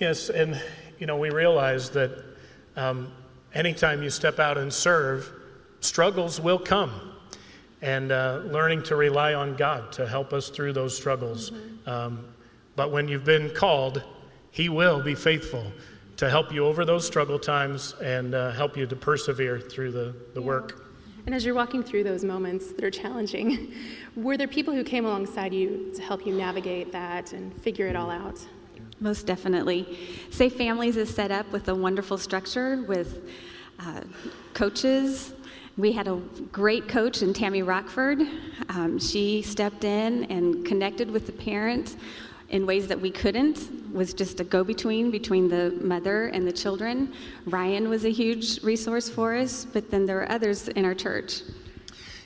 Yes, 0.00 0.28
and 0.28 0.60
you 0.98 1.06
know 1.06 1.16
we 1.16 1.30
realize 1.30 1.90
that 1.90 2.24
um, 2.74 3.12
anytime 3.54 4.02
you 4.02 4.10
step 4.10 4.40
out 4.40 4.58
and 4.58 4.72
serve, 4.72 5.39
struggles 5.80 6.40
will 6.40 6.58
come. 6.58 6.92
And 7.82 8.12
uh, 8.12 8.42
learning 8.44 8.82
to 8.84 8.96
rely 8.96 9.32
on 9.32 9.56
God 9.56 9.92
to 9.92 10.06
help 10.06 10.34
us 10.34 10.50
through 10.50 10.74
those 10.74 10.94
struggles. 10.94 11.50
Mm-hmm. 11.50 11.88
Um, 11.88 12.24
but 12.76 12.90
when 12.90 13.08
you've 13.08 13.24
been 13.24 13.50
called, 13.54 14.02
He 14.50 14.68
will 14.68 15.02
be 15.02 15.14
faithful 15.14 15.72
to 16.18 16.28
help 16.28 16.52
you 16.52 16.66
over 16.66 16.84
those 16.84 17.06
struggle 17.06 17.38
times 17.38 17.94
and 18.02 18.34
uh, 18.34 18.50
help 18.50 18.76
you 18.76 18.86
to 18.86 18.94
persevere 18.94 19.58
through 19.58 19.92
the, 19.92 20.14
the 20.34 20.40
yeah. 20.40 20.46
work. 20.46 20.86
And 21.24 21.34
as 21.34 21.44
you're 21.44 21.54
walking 21.54 21.82
through 21.82 22.04
those 22.04 22.24
moments 22.24 22.72
that 22.72 22.84
are 22.84 22.90
challenging, 22.90 23.72
were 24.16 24.36
there 24.36 24.48
people 24.48 24.74
who 24.74 24.84
came 24.84 25.06
alongside 25.06 25.54
you 25.54 25.90
to 25.94 26.02
help 26.02 26.26
you 26.26 26.34
navigate 26.34 26.92
that 26.92 27.32
and 27.32 27.54
figure 27.62 27.86
it 27.86 27.96
all 27.96 28.10
out? 28.10 28.38
Most 29.00 29.26
definitely. 29.26 29.98
Safe 30.30 30.54
Families 30.56 30.98
is 30.98 31.08
set 31.08 31.30
up 31.30 31.50
with 31.52 31.68
a 31.68 31.74
wonderful 31.74 32.18
structure 32.18 32.82
with 32.82 33.30
uh, 33.78 34.02
coaches, 34.52 35.32
we 35.76 35.92
had 35.92 36.08
a 36.08 36.16
great 36.52 36.88
coach 36.88 37.22
in 37.22 37.32
Tammy 37.32 37.62
Rockford. 37.62 38.20
Um, 38.68 38.98
she 38.98 39.42
stepped 39.42 39.84
in 39.84 40.24
and 40.24 40.64
connected 40.66 41.10
with 41.10 41.26
the 41.26 41.32
parent 41.32 41.96
in 42.48 42.66
ways 42.66 42.88
that 42.88 43.00
we 43.00 43.10
couldn't 43.10 43.92
was 43.92 44.12
just 44.12 44.40
a 44.40 44.44
go-between 44.44 45.10
between 45.10 45.48
the 45.48 45.70
mother 45.80 46.26
and 46.28 46.46
the 46.46 46.52
children. 46.52 47.12
Ryan 47.46 47.88
was 47.88 48.04
a 48.04 48.10
huge 48.10 48.62
resource 48.62 49.08
for 49.08 49.34
us 49.34 49.64
but 49.64 49.90
then 49.90 50.06
there 50.06 50.20
are 50.20 50.30
others 50.30 50.68
in 50.68 50.84
our 50.84 50.94
church. 50.94 51.42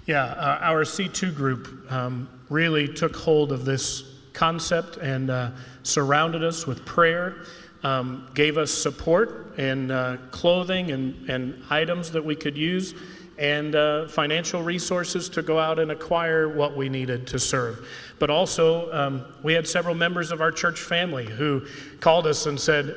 Yeah 0.06 0.24
uh, 0.24 0.58
our 0.60 0.84
c2 0.84 1.34
group 1.34 1.90
um, 1.92 2.28
really 2.48 2.88
took 2.88 3.14
hold 3.14 3.52
of 3.52 3.64
this 3.64 4.02
concept 4.32 4.96
and 4.96 5.30
uh, 5.30 5.50
surrounded 5.82 6.42
us 6.42 6.66
with 6.66 6.84
prayer 6.84 7.36
um, 7.82 8.28
gave 8.34 8.56
us 8.56 8.70
support 8.70 9.54
and 9.58 9.92
uh, 9.92 10.16
clothing 10.30 10.90
and, 10.90 11.28
and 11.28 11.62
items 11.68 12.10
that 12.12 12.24
we 12.24 12.34
could 12.34 12.56
use 12.56 12.94
and 13.38 13.74
uh, 13.74 14.06
financial 14.08 14.62
resources 14.62 15.28
to 15.30 15.42
go 15.42 15.58
out 15.58 15.78
and 15.78 15.90
acquire 15.90 16.48
what 16.48 16.76
we 16.76 16.88
needed 16.88 17.26
to 17.28 17.38
serve. 17.38 17.88
But 18.18 18.30
also, 18.30 18.92
um, 18.92 19.24
we 19.42 19.54
had 19.54 19.66
several 19.66 19.94
members 19.94 20.30
of 20.30 20.40
our 20.40 20.52
church 20.52 20.80
family 20.80 21.26
who 21.26 21.66
called 22.00 22.26
us 22.26 22.46
and 22.46 22.58
said, 22.58 22.96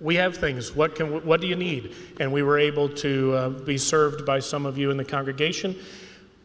we 0.00 0.16
have 0.16 0.36
things. 0.36 0.74
What, 0.74 0.94
can, 0.94 1.24
what 1.24 1.40
do 1.40 1.46
you 1.46 1.56
need? 1.56 1.94
And 2.20 2.32
we 2.32 2.42
were 2.42 2.58
able 2.58 2.88
to 2.90 3.32
uh, 3.32 3.48
be 3.50 3.78
served 3.78 4.24
by 4.24 4.38
some 4.38 4.66
of 4.66 4.78
you 4.78 4.90
in 4.90 4.96
the 4.96 5.04
congregation. 5.04 5.76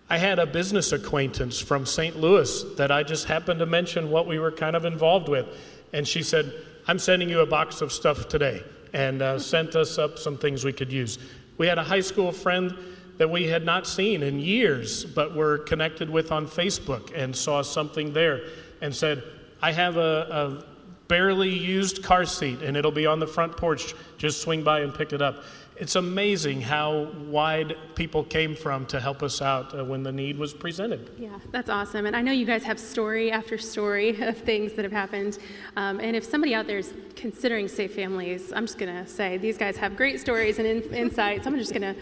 I 0.10 0.17
had 0.17 0.39
a 0.39 0.45
business 0.45 0.91
acquaintance 0.91 1.60
from 1.60 1.86
St. 1.86 2.19
Louis 2.19 2.63
that 2.78 2.91
I 2.91 3.04
just 3.04 3.28
happened 3.28 3.60
to 3.60 3.65
mention 3.65 4.10
what 4.10 4.25
we 4.25 4.39
were 4.39 4.52
kind 4.52 4.75
of 4.75 4.86
involved 4.86 5.30
with. 5.30 5.45
And 5.93 6.08
she 6.08 6.23
said, 6.23 6.52
I'm 6.88 6.97
sending 6.97 7.30
you 7.30 7.41
a 7.41 7.45
box 7.45 7.82
of 7.82 7.91
stuff 7.91 8.28
today, 8.28 8.63
and 8.93 9.21
uh, 9.21 9.38
sent 9.38 9.75
us 9.75 9.99
up 9.99 10.17
some 10.17 10.38
things 10.38 10.65
we 10.65 10.73
could 10.73 10.91
use. 10.91 11.19
We 11.60 11.67
had 11.67 11.78
a 11.78 11.84
high 11.84 11.99
school 11.99 12.32
friend 12.32 12.75
that 13.20 13.30
we 13.30 13.48
had 13.48 13.66
not 13.66 13.86
seen 13.86 14.24
in 14.24 14.40
years, 14.40 15.04
but 15.04 15.36
were 15.36 15.60
connected 15.60 16.10
with 16.10 16.32
on 16.32 16.48
Facebook 16.48 17.12
and 17.14 17.36
saw 17.36 17.62
something 17.62 18.14
there 18.14 18.42
and 18.82 18.96
said, 18.96 19.22
I 19.62 19.74
have 19.74 19.98
a, 19.98 20.62
a 20.62 20.66
barely 21.10 21.50
used 21.50 22.02
car 22.02 22.26
seat 22.26 22.62
and 22.62 22.78
it'll 22.78 22.92
be 22.92 23.06
on 23.06 23.20
the 23.20 23.28
front 23.28 23.58
porch. 23.58 23.94
Just 24.18 24.42
swing 24.42 24.64
by 24.64 24.80
and 24.82 24.96
pick 24.96 25.12
it 25.12 25.22
up. 25.22 25.44
It's 25.76 25.96
amazing 25.96 26.60
how 26.60 27.10
wide 27.30 27.78
people 27.96 28.26
came 28.26 28.54
from 28.54 28.86
to 28.88 29.00
help 29.00 29.24
us 29.24 29.42
out 29.42 29.78
uh, 29.78 29.86
when 29.86 30.04
the 30.04 30.12
need 30.12 30.38
was 30.38 30.54
presented. 30.54 31.10
Yeah, 31.18 31.40
that's 31.52 31.70
awesome. 31.70 32.06
And 32.06 32.18
I 32.18 32.22
know 32.22 32.34
you 32.34 32.46
guys 32.46 32.64
have 32.64 32.78
story 32.78 33.32
after 33.32 33.58
story 33.58 34.22
of 34.22 34.38
things 34.38 34.74
that 34.74 34.84
have 34.84 34.92
happened. 34.92 35.40
Um, 35.78 36.02
and 36.02 36.18
if 36.18 36.26
somebody 36.26 36.54
out 36.54 36.68
there 36.68 36.80
is 36.80 36.94
considering 37.16 37.70
safe 37.70 37.96
families, 37.96 38.52
I'm 38.52 38.66
just 38.66 38.78
going 38.78 38.94
to 38.94 39.10
say 39.10 39.38
these 39.38 39.58
guys 39.58 39.78
have 39.78 39.96
great 39.96 40.20
stories 40.20 40.60
and 40.60 40.68
in- 40.68 40.94
insights. 40.94 41.48
I'm 41.48 41.58
just 41.58 41.74
going 41.74 41.96
to 41.96 42.00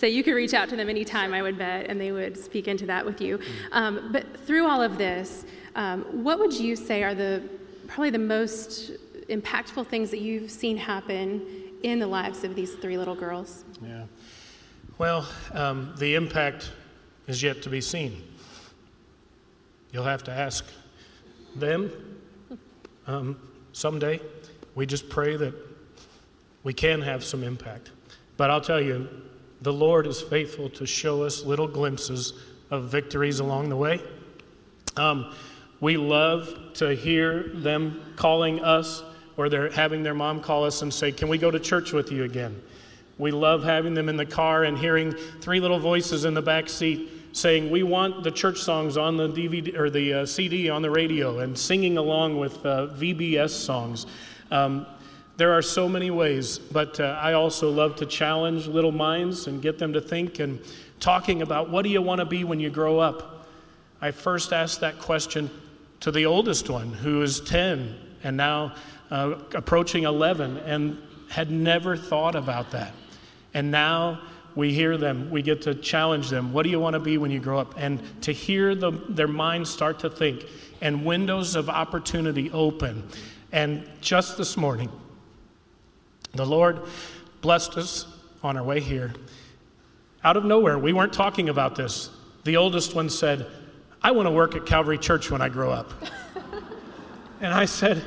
so 0.00 0.06
you 0.06 0.22
could 0.22 0.32
reach 0.32 0.54
out 0.54 0.70
to 0.70 0.76
them 0.76 0.88
anytime, 0.88 1.34
I 1.34 1.42
would 1.42 1.58
bet, 1.58 1.88
and 1.88 2.00
they 2.00 2.10
would 2.10 2.34
speak 2.34 2.68
into 2.68 2.86
that 2.86 3.04
with 3.04 3.20
you. 3.20 3.38
Um, 3.70 4.08
but 4.10 4.46
through 4.46 4.66
all 4.66 4.80
of 4.80 4.96
this, 4.96 5.44
um, 5.74 6.24
what 6.24 6.38
would 6.38 6.54
you 6.54 6.74
say 6.74 7.02
are 7.02 7.14
the 7.14 7.42
probably 7.86 8.08
the 8.08 8.18
most 8.18 8.92
impactful 9.28 9.86
things 9.88 10.10
that 10.10 10.20
you've 10.20 10.50
seen 10.50 10.78
happen 10.78 11.46
in 11.82 11.98
the 11.98 12.06
lives 12.06 12.44
of 12.44 12.54
these 12.54 12.76
three 12.76 12.96
little 12.96 13.14
girls? 13.14 13.64
Yeah. 13.86 14.04
Well, 14.96 15.28
um, 15.52 15.92
the 15.98 16.14
impact 16.14 16.72
is 17.26 17.42
yet 17.42 17.60
to 17.64 17.68
be 17.68 17.82
seen. 17.82 18.22
You'll 19.92 20.04
have 20.04 20.24
to 20.24 20.30
ask 20.30 20.64
them 21.54 21.92
um, 23.06 23.36
someday. 23.74 24.18
We 24.74 24.86
just 24.86 25.10
pray 25.10 25.36
that 25.36 25.52
we 26.62 26.72
can 26.72 27.02
have 27.02 27.22
some 27.22 27.44
impact. 27.44 27.90
But 28.38 28.48
I'll 28.48 28.62
tell 28.62 28.80
you, 28.80 29.06
the 29.62 29.72
Lord 29.72 30.06
is 30.06 30.20
faithful 30.20 30.70
to 30.70 30.86
show 30.86 31.22
us 31.22 31.44
little 31.44 31.68
glimpses 31.68 32.32
of 32.70 32.84
victories 32.84 33.40
along 33.40 33.68
the 33.68 33.76
way. 33.76 34.00
Um, 34.96 35.34
we 35.80 35.96
love 35.96 36.74
to 36.74 36.94
hear 36.94 37.42
them 37.42 38.00
calling 38.16 38.60
us 38.60 39.02
or 39.36 39.48
they're 39.48 39.70
having 39.70 40.02
their 40.02 40.14
mom 40.14 40.40
call 40.40 40.64
us 40.64 40.82
and 40.82 40.92
say, 40.92 41.12
Can 41.12 41.28
we 41.28 41.38
go 41.38 41.50
to 41.50 41.58
church 41.58 41.92
with 41.92 42.12
you 42.12 42.24
again? 42.24 42.60
We 43.18 43.30
love 43.30 43.64
having 43.64 43.94
them 43.94 44.08
in 44.08 44.16
the 44.16 44.26
car 44.26 44.64
and 44.64 44.78
hearing 44.78 45.12
three 45.40 45.60
little 45.60 45.78
voices 45.78 46.24
in 46.24 46.34
the 46.34 46.42
back 46.42 46.68
seat 46.68 47.10
saying, 47.32 47.70
We 47.70 47.82
want 47.82 48.22
the 48.22 48.30
church 48.30 48.60
songs 48.60 48.96
on 48.96 49.16
the 49.16 49.28
DVD 49.28 49.78
or 49.78 49.90
the 49.90 50.12
uh, 50.14 50.26
CD 50.26 50.68
on 50.68 50.82
the 50.82 50.90
radio 50.90 51.38
and 51.38 51.56
singing 51.56 51.96
along 51.96 52.38
with 52.38 52.64
uh, 52.66 52.88
VBS 52.88 53.50
songs. 53.50 54.06
Um, 54.50 54.86
there 55.40 55.56
are 55.56 55.62
so 55.62 55.88
many 55.88 56.10
ways, 56.10 56.58
but 56.58 57.00
uh, 57.00 57.18
I 57.18 57.32
also 57.32 57.70
love 57.70 57.96
to 57.96 58.04
challenge 58.04 58.66
little 58.66 58.92
minds 58.92 59.46
and 59.46 59.62
get 59.62 59.78
them 59.78 59.94
to 59.94 60.00
think 60.02 60.38
and 60.38 60.60
talking 61.00 61.40
about 61.40 61.70
what 61.70 61.80
do 61.80 61.88
you 61.88 62.02
want 62.02 62.18
to 62.18 62.26
be 62.26 62.44
when 62.44 62.60
you 62.60 62.68
grow 62.68 62.98
up. 62.98 63.48
I 64.02 64.10
first 64.10 64.52
asked 64.52 64.80
that 64.80 64.98
question 64.98 65.48
to 66.00 66.10
the 66.10 66.26
oldest 66.26 66.68
one, 66.68 66.92
who 66.92 67.22
is 67.22 67.40
10 67.40 67.96
and 68.22 68.36
now 68.36 68.74
uh, 69.10 69.36
approaching 69.54 70.04
11, 70.04 70.58
and 70.58 70.98
had 71.30 71.50
never 71.50 71.96
thought 71.96 72.34
about 72.34 72.72
that. 72.72 72.92
And 73.54 73.70
now 73.70 74.20
we 74.54 74.74
hear 74.74 74.98
them, 74.98 75.30
we 75.30 75.40
get 75.40 75.62
to 75.62 75.74
challenge 75.74 76.28
them. 76.28 76.52
What 76.52 76.64
do 76.64 76.68
you 76.68 76.80
want 76.80 76.92
to 76.92 77.00
be 77.00 77.16
when 77.16 77.30
you 77.30 77.40
grow 77.40 77.60
up? 77.60 77.76
And 77.78 78.02
to 78.24 78.32
hear 78.32 78.74
the, 78.74 78.90
their 79.08 79.26
minds 79.26 79.70
start 79.70 80.00
to 80.00 80.10
think 80.10 80.44
and 80.82 81.06
windows 81.06 81.56
of 81.56 81.70
opportunity 81.70 82.50
open. 82.50 83.08
And 83.52 83.88
just 84.02 84.36
this 84.36 84.58
morning, 84.58 84.90
the 86.32 86.46
Lord 86.46 86.80
blessed 87.40 87.76
us 87.76 88.06
on 88.42 88.56
our 88.56 88.62
way 88.62 88.80
here. 88.80 89.12
Out 90.22 90.36
of 90.36 90.44
nowhere, 90.44 90.78
we 90.78 90.92
weren't 90.92 91.12
talking 91.12 91.48
about 91.48 91.76
this. 91.76 92.10
The 92.44 92.56
oldest 92.56 92.94
one 92.94 93.08
said, 93.08 93.46
I 94.02 94.12
want 94.12 94.26
to 94.26 94.30
work 94.30 94.54
at 94.54 94.66
Calvary 94.66 94.98
Church 94.98 95.30
when 95.30 95.42
I 95.42 95.48
grow 95.48 95.70
up. 95.70 95.92
and 97.40 97.52
I 97.52 97.64
said, 97.64 98.02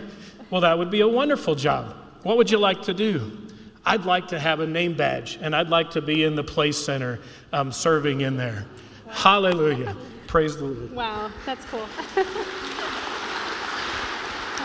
Well, 0.50 0.62
that 0.62 0.78
would 0.78 0.92
be 0.92 1.02
a 1.02 1.08
wonderful 1.08 1.56
job. 1.56 1.96
What 2.24 2.38
would 2.38 2.50
you 2.50 2.58
like 2.58 2.84
to 2.84 2.94
do? 2.94 3.40
I'd 3.86 4.06
like 4.06 4.30
to 4.30 4.40
have 4.40 4.60
a 4.62 4.68
name 4.68 4.94
badge 4.94 5.38
and 5.42 5.56
I'd 5.56 5.70
like 5.70 5.92
to 5.92 6.02
be 6.02 6.24
in 6.24 6.36
the 6.36 6.44
place 6.44 6.78
center 6.78 7.20
um, 7.52 7.72
serving 7.72 8.22
in 8.22 8.38
there. 8.38 8.66
Hallelujah. 9.10 9.96
Praise 10.28 10.58
the 10.58 10.66
Lord. 10.66 10.92
Wow, 10.94 11.30
that's 11.46 11.66
cool. 11.66 11.86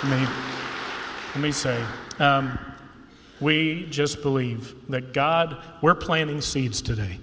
let, 0.05 0.21
me, 0.21 0.27
let 1.35 1.40
me 1.40 1.53
say, 1.53 1.85
um, 2.21 2.59
we 3.40 3.87
just 3.90 4.22
believe 4.22 4.74
that 4.88 5.12
God, 5.12 5.57
we're 5.81 5.94
planting 5.94 6.40
seeds 6.40 6.83
today. 6.83 7.18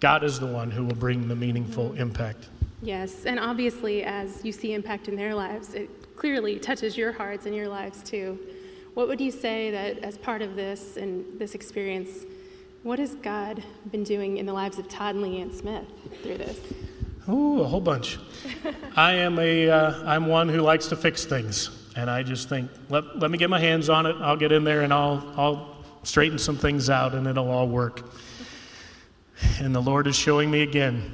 God 0.00 0.24
is 0.24 0.40
the 0.40 0.46
one 0.46 0.70
who 0.70 0.84
will 0.84 0.94
bring 0.94 1.28
the 1.28 1.36
meaningful 1.36 1.92
impact. 1.94 2.48
Yes, 2.82 3.24
and 3.24 3.40
obviously, 3.40 4.04
as 4.04 4.44
you 4.44 4.52
see 4.52 4.74
impact 4.74 5.08
in 5.08 5.16
their 5.16 5.34
lives, 5.34 5.74
it 5.74 6.16
clearly 6.16 6.58
touches 6.58 6.96
your 6.96 7.12
hearts 7.12 7.46
and 7.46 7.54
your 7.54 7.68
lives 7.68 8.02
too. 8.02 8.38
What 8.94 9.08
would 9.08 9.20
you 9.20 9.30
say 9.30 9.70
that, 9.70 9.98
as 9.98 10.18
part 10.18 10.42
of 10.42 10.56
this 10.56 10.96
and 10.96 11.38
this 11.38 11.54
experience, 11.54 12.26
what 12.82 12.98
has 12.98 13.14
God 13.14 13.64
been 13.90 14.04
doing 14.04 14.36
in 14.36 14.46
the 14.46 14.52
lives 14.52 14.78
of 14.78 14.88
Todd 14.88 15.14
and 15.14 15.24
Leanne 15.24 15.52
Smith 15.52 15.86
through 16.22 16.36
this? 16.38 16.60
Oh, 17.26 17.62
a 17.62 17.64
whole 17.64 17.80
bunch. 17.80 18.18
I 18.96 19.14
am 19.14 19.38
a, 19.38 19.70
uh, 19.70 20.04
I'm 20.04 20.26
one 20.26 20.48
who 20.50 20.60
likes 20.60 20.88
to 20.88 20.96
fix 20.96 21.24
things. 21.24 21.70
And 21.96 22.10
I 22.10 22.22
just 22.22 22.48
think, 22.48 22.70
let, 22.88 23.18
let 23.18 23.30
me 23.30 23.38
get 23.38 23.50
my 23.50 23.60
hands 23.60 23.88
on 23.88 24.06
it. 24.06 24.16
I'll 24.20 24.36
get 24.36 24.52
in 24.52 24.64
there 24.64 24.82
and 24.82 24.92
I'll, 24.92 25.32
I'll 25.36 25.76
straighten 26.02 26.38
some 26.38 26.56
things 26.56 26.90
out 26.90 27.14
and 27.14 27.26
it'll 27.26 27.50
all 27.50 27.68
work. 27.68 28.02
And 29.60 29.74
the 29.74 29.80
Lord 29.80 30.06
is 30.06 30.16
showing 30.16 30.50
me 30.50 30.62
again, 30.62 31.12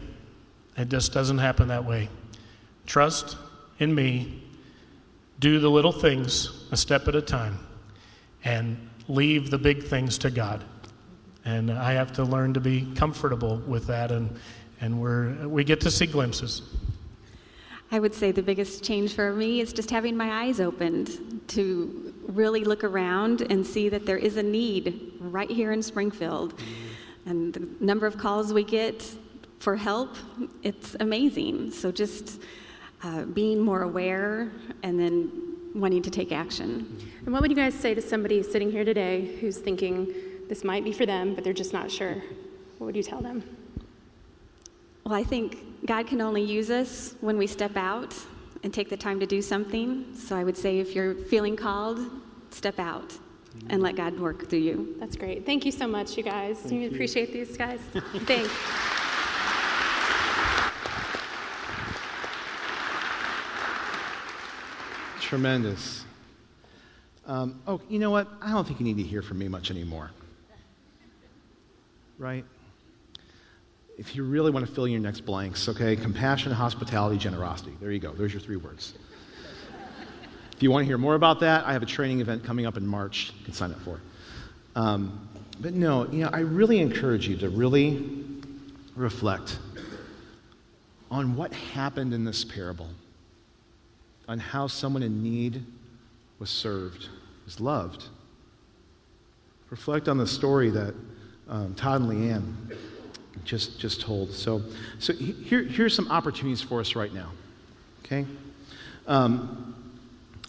it 0.76 0.88
just 0.88 1.12
doesn't 1.12 1.38
happen 1.38 1.68
that 1.68 1.84
way. 1.84 2.08
Trust 2.86 3.36
in 3.78 3.94
me, 3.94 4.42
do 5.38 5.58
the 5.58 5.70
little 5.70 5.92
things 5.92 6.66
a 6.70 6.76
step 6.76 7.08
at 7.08 7.14
a 7.14 7.22
time, 7.22 7.58
and 8.44 8.88
leave 9.08 9.50
the 9.50 9.58
big 9.58 9.84
things 9.84 10.18
to 10.18 10.30
God. 10.30 10.62
And 11.44 11.70
I 11.70 11.92
have 11.94 12.12
to 12.14 12.24
learn 12.24 12.54
to 12.54 12.60
be 12.60 12.92
comfortable 12.94 13.56
with 13.58 13.86
that, 13.86 14.12
and, 14.12 14.38
and 14.80 15.00
we're, 15.00 15.48
we 15.48 15.64
get 15.64 15.80
to 15.82 15.90
see 15.90 16.06
glimpses. 16.06 16.62
I 17.92 17.98
would 17.98 18.14
say 18.14 18.30
the 18.30 18.42
biggest 18.42 18.84
change 18.84 19.14
for 19.14 19.32
me 19.32 19.60
is 19.60 19.72
just 19.72 19.90
having 19.90 20.16
my 20.16 20.44
eyes 20.44 20.60
opened 20.60 21.40
to 21.48 22.14
really 22.28 22.62
look 22.62 22.84
around 22.84 23.42
and 23.42 23.66
see 23.66 23.88
that 23.88 24.06
there 24.06 24.16
is 24.16 24.36
a 24.36 24.42
need 24.42 25.12
right 25.18 25.50
here 25.50 25.72
in 25.72 25.82
Springfield. 25.82 26.54
And 27.26 27.52
the 27.52 27.68
number 27.80 28.06
of 28.06 28.16
calls 28.16 28.52
we 28.52 28.62
get 28.62 29.04
for 29.58 29.74
help, 29.74 30.16
it's 30.62 30.96
amazing. 31.00 31.72
So 31.72 31.90
just 31.90 32.40
uh, 33.02 33.24
being 33.24 33.60
more 33.60 33.82
aware 33.82 34.52
and 34.84 34.98
then 34.98 35.32
wanting 35.74 36.02
to 36.02 36.10
take 36.10 36.30
action. 36.30 36.96
And 37.24 37.32
what 37.32 37.42
would 37.42 37.50
you 37.50 37.56
guys 37.56 37.74
say 37.74 37.94
to 37.94 38.02
somebody 38.02 38.42
sitting 38.42 38.70
here 38.70 38.84
today 38.84 39.36
who's 39.40 39.58
thinking 39.58 40.14
this 40.48 40.62
might 40.62 40.84
be 40.84 40.92
for 40.92 41.06
them, 41.06 41.34
but 41.34 41.42
they're 41.42 41.52
just 41.52 41.72
not 41.72 41.90
sure? 41.90 42.22
What 42.78 42.86
would 42.86 42.96
you 42.96 43.02
tell 43.02 43.20
them? 43.20 43.42
Well, 45.04 45.14
I 45.14 45.24
think 45.24 45.58
God 45.86 46.06
can 46.06 46.20
only 46.20 46.42
use 46.42 46.70
us 46.70 47.14
when 47.20 47.38
we 47.38 47.46
step 47.46 47.76
out 47.76 48.14
and 48.62 48.72
take 48.72 48.90
the 48.90 48.96
time 48.96 49.18
to 49.20 49.26
do 49.26 49.40
something. 49.40 50.14
So 50.14 50.36
I 50.36 50.44
would 50.44 50.56
say 50.56 50.78
if 50.78 50.94
you're 50.94 51.14
feeling 51.14 51.56
called, 51.56 51.98
step 52.50 52.78
out 52.78 53.16
and 53.68 53.82
let 53.82 53.96
God 53.96 54.18
work 54.20 54.48
through 54.48 54.60
you. 54.60 54.96
That's 55.00 55.16
great. 55.16 55.46
Thank 55.46 55.64
you 55.64 55.72
so 55.72 55.86
much, 55.86 56.16
you 56.16 56.22
guys. 56.22 56.58
Thank 56.58 56.72
we 56.72 56.82
you. 56.84 56.90
appreciate 56.90 57.32
these 57.32 57.56
guys. 57.56 57.80
Thanks. 57.90 58.52
Tremendous. 65.20 66.04
Um, 67.26 67.62
oh, 67.66 67.80
you 67.88 68.00
know 68.00 68.10
what? 68.10 68.28
I 68.42 68.50
don't 68.50 68.66
think 68.66 68.80
you 68.80 68.84
need 68.84 68.96
to 68.96 69.04
hear 69.04 69.22
from 69.22 69.38
me 69.38 69.46
much 69.48 69.70
anymore. 69.70 70.10
Right? 72.18 72.44
If 74.00 74.16
you 74.16 74.24
really 74.24 74.50
want 74.50 74.66
to 74.66 74.72
fill 74.72 74.86
in 74.86 74.92
your 74.92 75.00
next 75.02 75.26
blanks, 75.26 75.68
okay, 75.68 75.94
compassion, 75.94 76.50
hospitality, 76.52 77.18
generosity. 77.18 77.72
There 77.82 77.90
you 77.90 77.98
go. 77.98 78.12
There's 78.12 78.32
your 78.32 78.40
three 78.40 78.56
words. 78.56 78.94
if 80.56 80.62
you 80.62 80.70
want 80.70 80.84
to 80.84 80.86
hear 80.86 80.96
more 80.96 81.16
about 81.16 81.40
that, 81.40 81.66
I 81.66 81.74
have 81.74 81.82
a 81.82 81.86
training 81.86 82.22
event 82.22 82.42
coming 82.42 82.64
up 82.64 82.78
in 82.78 82.86
March 82.86 83.34
you 83.38 83.44
can 83.44 83.52
sign 83.52 83.72
up 83.72 83.80
for. 83.82 84.00
Um, 84.74 85.28
but 85.60 85.74
no, 85.74 86.06
you 86.06 86.24
know, 86.24 86.30
I 86.32 86.38
really 86.38 86.80
encourage 86.80 87.28
you 87.28 87.36
to 87.36 87.50
really 87.50 88.24
reflect 88.96 89.58
on 91.10 91.36
what 91.36 91.52
happened 91.52 92.14
in 92.14 92.24
this 92.24 92.42
parable, 92.42 92.88
on 94.26 94.38
how 94.38 94.66
someone 94.66 95.02
in 95.02 95.22
need 95.22 95.62
was 96.38 96.48
served, 96.48 97.10
was 97.44 97.60
loved. 97.60 98.06
Reflect 99.68 100.08
on 100.08 100.16
the 100.16 100.26
story 100.26 100.70
that 100.70 100.94
um, 101.50 101.74
Todd 101.74 102.00
and 102.00 102.10
Leanne 102.10 102.76
just, 103.44 103.78
just 103.78 104.00
told. 104.00 104.32
So, 104.32 104.62
so 104.98 105.12
here, 105.12 105.62
here's 105.62 105.94
some 105.94 106.10
opportunities 106.10 106.62
for 106.62 106.80
us 106.80 106.94
right 106.94 107.12
now. 107.12 107.30
Okay? 108.04 108.26
Um, 109.06 109.74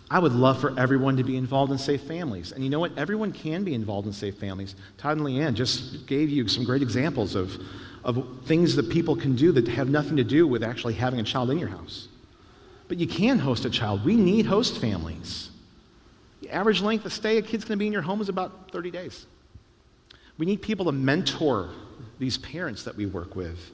I 0.10 0.20
would 0.20 0.34
love 0.34 0.60
for 0.60 0.78
everyone 0.78 1.16
to 1.18 1.24
be 1.24 1.38
involved 1.38 1.72
in 1.72 1.78
Safe 1.78 2.02
Families. 2.02 2.52
And 2.52 2.64
you 2.64 2.70
know 2.70 2.80
what? 2.80 2.98
Everyone 2.98 3.32
can 3.32 3.64
be 3.64 3.74
involved 3.74 4.08
in 4.08 4.14
Safe 4.14 4.36
Families. 4.36 4.76
Todd 4.98 5.18
and 5.18 5.26
Leanne 5.26 5.54
just 5.54 6.06
gave 6.06 6.30
you 6.30 6.50
some 6.50 6.66
great 6.66 6.82
examples 6.82 7.34
of, 7.34 7.58
of 8.04 8.28
things 8.46 8.76
that 8.76 8.90
people 8.90 9.16
can 9.16 9.38
do 9.38 9.54
that 9.54 9.68
have 9.70 9.90
nothing 9.90 10.18
to 10.18 10.24
do 10.26 10.46
with 10.46 10.64
actually 10.64 10.96
having 10.96 11.22
a 11.22 11.24
child 11.24 11.50
in 11.50 11.58
your 11.58 11.70
house. 11.70 12.10
But 12.90 12.98
you 12.98 13.08
can 13.08 13.40
host 13.40 13.64
a 13.64 13.70
child. 13.70 14.04
We 14.04 14.18
need 14.18 14.48
host 14.48 14.80
families. 14.80 15.50
The 16.42 16.50
average 16.50 16.82
length 16.82 17.06
of 17.06 17.14
stay 17.14 17.38
a 17.38 17.42
kid's 17.42 17.64
going 17.64 17.78
to 17.78 17.80
be 17.80 17.88
in 17.88 17.94
your 17.94 18.02
home 18.02 18.20
is 18.20 18.28
about 18.28 18.70
30 18.72 18.92
days. 18.92 19.26
We 20.38 20.46
need 20.46 20.62
people 20.62 20.86
to 20.86 20.92
mentor 20.92 21.70
these 22.22 22.38
parents 22.38 22.84
that 22.84 22.96
we 22.96 23.08
work 23.08 23.36
with. 23.36 23.72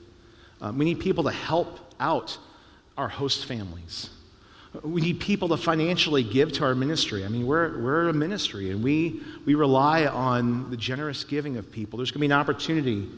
Um, 0.61 0.77
we 0.77 0.85
need 0.85 1.01
people 1.01 1.25
to 1.25 1.31
help 1.31 1.79
out 1.99 2.37
our 2.97 3.09
host 3.09 3.45
families. 3.45 4.09
We 4.83 5.01
need 5.01 5.19
people 5.19 5.49
to 5.49 5.57
financially 5.57 6.23
give 6.23 6.53
to 6.53 6.63
our 6.63 6.73
ministry. 6.73 7.25
I 7.25 7.27
mean, 7.27 7.45
we're, 7.45 7.77
we're 7.77 8.07
a 8.07 8.13
ministry 8.13 8.71
and 8.71 8.81
we, 8.81 9.21
we 9.45 9.53
rely 9.53 10.05
on 10.05 10.69
the 10.69 10.77
generous 10.77 11.25
giving 11.25 11.57
of 11.57 11.69
people. 11.73 11.97
There's 11.97 12.09
going 12.09 12.21
to 12.21 12.27
be 12.27 12.33
an 12.33 12.39
opportunity 12.39 13.09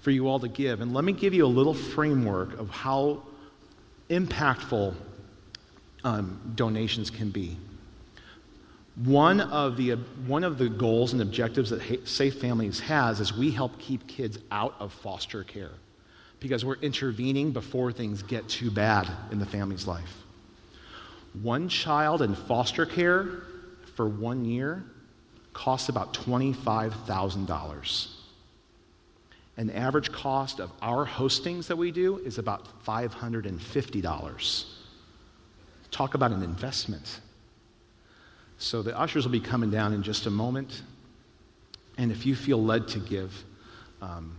for 0.00 0.10
you 0.10 0.28
all 0.28 0.38
to 0.40 0.48
give. 0.48 0.82
And 0.82 0.92
let 0.92 1.04
me 1.04 1.14
give 1.14 1.32
you 1.32 1.46
a 1.46 1.48
little 1.48 1.74
framework 1.74 2.58
of 2.58 2.68
how 2.68 3.22
impactful 4.10 4.94
um, 6.04 6.52
donations 6.54 7.08
can 7.08 7.30
be. 7.30 7.56
One 8.96 9.40
of, 9.40 9.76
the, 9.76 9.92
one 10.26 10.44
of 10.44 10.58
the 10.58 10.68
goals 10.68 11.12
and 11.12 11.20
objectives 11.20 11.70
that 11.70 12.06
Safe 12.06 12.40
Families 12.40 12.78
has 12.80 13.18
is 13.18 13.36
we 13.36 13.50
help 13.50 13.78
keep 13.78 14.06
kids 14.06 14.38
out 14.52 14.76
of 14.78 14.92
foster 14.92 15.42
care 15.42 15.72
because 16.38 16.64
we're 16.64 16.76
intervening 16.76 17.50
before 17.50 17.90
things 17.90 18.22
get 18.22 18.48
too 18.48 18.70
bad 18.70 19.10
in 19.32 19.40
the 19.40 19.46
family's 19.46 19.88
life. 19.88 20.22
One 21.42 21.68
child 21.68 22.22
in 22.22 22.36
foster 22.36 22.86
care 22.86 23.42
for 23.96 24.08
one 24.08 24.44
year 24.44 24.84
costs 25.52 25.88
about 25.88 26.14
$25,000. 26.14 28.08
An 29.56 29.70
average 29.70 30.12
cost 30.12 30.60
of 30.60 30.70
our 30.82 31.06
hostings 31.06 31.66
that 31.68 31.76
we 31.76 31.90
do 31.90 32.18
is 32.18 32.38
about 32.38 32.84
$550. 32.84 34.64
Talk 35.90 36.14
about 36.14 36.32
an 36.32 36.42
investment. 36.42 37.20
So 38.58 38.82
the 38.82 38.98
ushers 38.98 39.24
will 39.24 39.32
be 39.32 39.40
coming 39.40 39.70
down 39.70 39.92
in 39.92 40.02
just 40.02 40.26
a 40.26 40.30
moment. 40.30 40.82
And 41.98 42.10
if 42.10 42.26
you 42.26 42.34
feel 42.34 42.62
led 42.62 42.88
to 42.88 42.98
give, 42.98 43.44
um, 44.00 44.38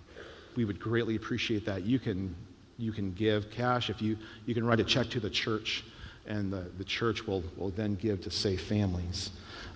we 0.55 0.65
would 0.65 0.79
greatly 0.79 1.15
appreciate 1.15 1.65
that. 1.65 1.83
You 1.83 1.99
can, 1.99 2.35
you 2.77 2.91
can 2.91 3.13
give 3.13 3.51
cash. 3.51 3.89
If 3.89 4.01
you, 4.01 4.17
you 4.45 4.53
can 4.53 4.65
write 4.65 4.79
a 4.79 4.83
check 4.83 5.09
to 5.11 5.19
the 5.19 5.29
church, 5.29 5.83
and 6.27 6.51
the, 6.51 6.65
the 6.77 6.83
church 6.83 7.27
will, 7.27 7.43
will 7.55 7.69
then 7.69 7.95
give 7.95 8.21
to 8.21 8.31
Safe 8.31 8.61
Families. 8.61 9.31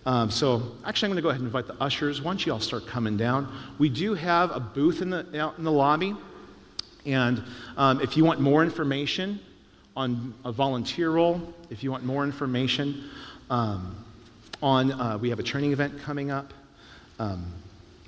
Um, 0.05 0.31
so 0.31 0.75
actually, 0.85 1.07
I'm 1.07 1.11
going 1.11 1.17
to 1.17 1.21
go 1.21 1.29
ahead 1.29 1.41
and 1.41 1.47
invite 1.47 1.67
the 1.67 1.81
ushers. 1.81 2.21
Once 2.21 2.45
you 2.45 2.53
all 2.53 2.59
start 2.59 2.87
coming 2.87 3.17
down, 3.17 3.53
we 3.77 3.89
do 3.89 4.13
have 4.13 4.55
a 4.55 4.59
booth 4.59 5.01
in 5.01 5.09
the, 5.09 5.39
out 5.39 5.57
in 5.57 5.63
the 5.63 5.71
lobby. 5.71 6.15
And 7.05 7.43
um, 7.77 8.01
if 8.01 8.17
you 8.17 8.25
want 8.25 8.39
more 8.39 8.63
information 8.63 9.39
on 9.95 10.33
a 10.45 10.51
volunteer 10.51 11.11
role, 11.11 11.53
if 11.69 11.83
you 11.83 11.91
want 11.91 12.03
more 12.03 12.23
information 12.23 13.09
um, 13.49 14.05
on, 14.61 14.91
uh, 14.91 15.17
we 15.17 15.29
have 15.29 15.39
a 15.39 15.43
training 15.43 15.71
event 15.71 15.99
coming 15.99 16.31
up. 16.31 16.53
Um, 17.19 17.53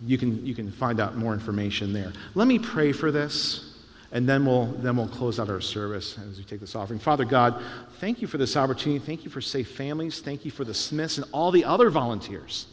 you 0.06 0.18
can, 0.18 0.46
you 0.46 0.56
can 0.56 0.72
find 0.72 1.00
out 1.00 1.16
more 1.16 1.34
information 1.34 1.94
there. 1.94 2.12
Let 2.34 2.48
me 2.48 2.60
pray 2.60 2.92
for 2.92 3.12
this, 3.12 3.76
and 4.12 4.28
then 4.28 4.46
we'll, 4.46 4.66
then 4.66 4.96
we'll 4.96 5.08
close 5.08 5.40
out 5.40 5.50
our 5.50 5.62
service 5.62 6.18
as 6.18 6.38
we 6.38 6.44
take 6.44 6.60
this 6.60 6.76
offering. 6.76 7.00
Father 7.00 7.26
God, 7.26 7.62
thank 8.00 8.22
you 8.22 8.28
for 8.28 8.38
this 8.38 8.58
opportunity. 8.58 9.04
Thank 9.04 9.24
you 9.24 9.30
for 9.30 9.42
Safe 9.42 9.70
Families. 9.70 10.20
Thank 10.20 10.44
you 10.44 10.52
for 10.52 10.64
the 10.64 10.74
Smiths 10.74 11.18
and 11.18 11.28
all 11.32 11.52
the 11.52 11.66
other 11.66 11.90
volunteers. 11.90 12.66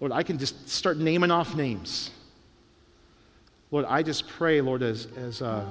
Lord, 0.00 0.12
I 0.12 0.22
can 0.22 0.38
just 0.38 0.68
start 0.68 0.96
naming 0.98 1.30
off 1.30 1.54
names. 1.54 2.10
Lord, 3.70 3.84
I 3.86 4.02
just 4.02 4.26
pray, 4.26 4.60
Lord, 4.60 4.82
as, 4.82 5.08
as 5.16 5.42
uh, 5.42 5.64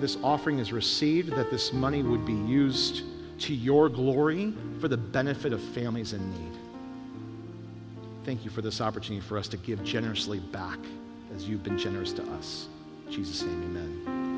this 0.00 0.16
offering 0.22 0.58
is 0.58 0.72
received, 0.72 1.30
that 1.32 1.50
this 1.50 1.72
money 1.72 2.02
would 2.02 2.26
be 2.26 2.32
used 2.32 3.02
to 3.40 3.54
your 3.54 3.88
glory 3.88 4.52
for 4.80 4.88
the 4.88 4.96
benefit 4.96 5.52
of 5.52 5.62
families 5.62 6.12
in 6.12 6.30
need. 6.32 6.58
Thank 8.24 8.42
you 8.42 8.50
for 8.50 8.62
this 8.62 8.80
opportunity 8.80 9.24
for 9.24 9.36
us 9.36 9.48
to 9.48 9.58
give 9.58 9.84
generously 9.84 10.40
back 10.40 10.78
as 11.36 11.46
you've 11.46 11.62
been 11.62 11.76
generous 11.76 12.12
to 12.14 12.22
us. 12.32 12.68
In 13.06 13.12
Jesus' 13.12 13.42
name, 13.42 13.62
amen. 13.64 14.33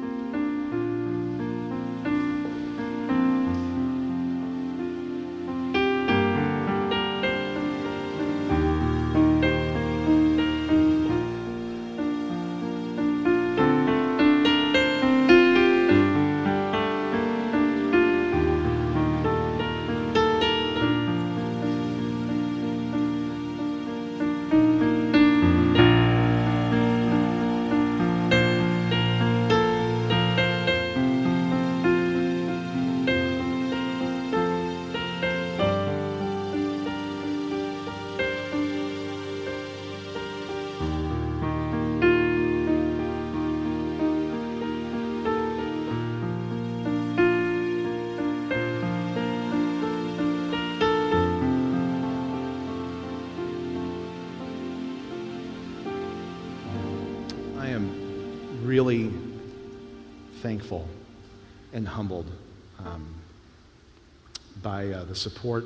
By 64.67 64.89
uh, 64.89 65.05
the 65.05 65.15
support 65.15 65.65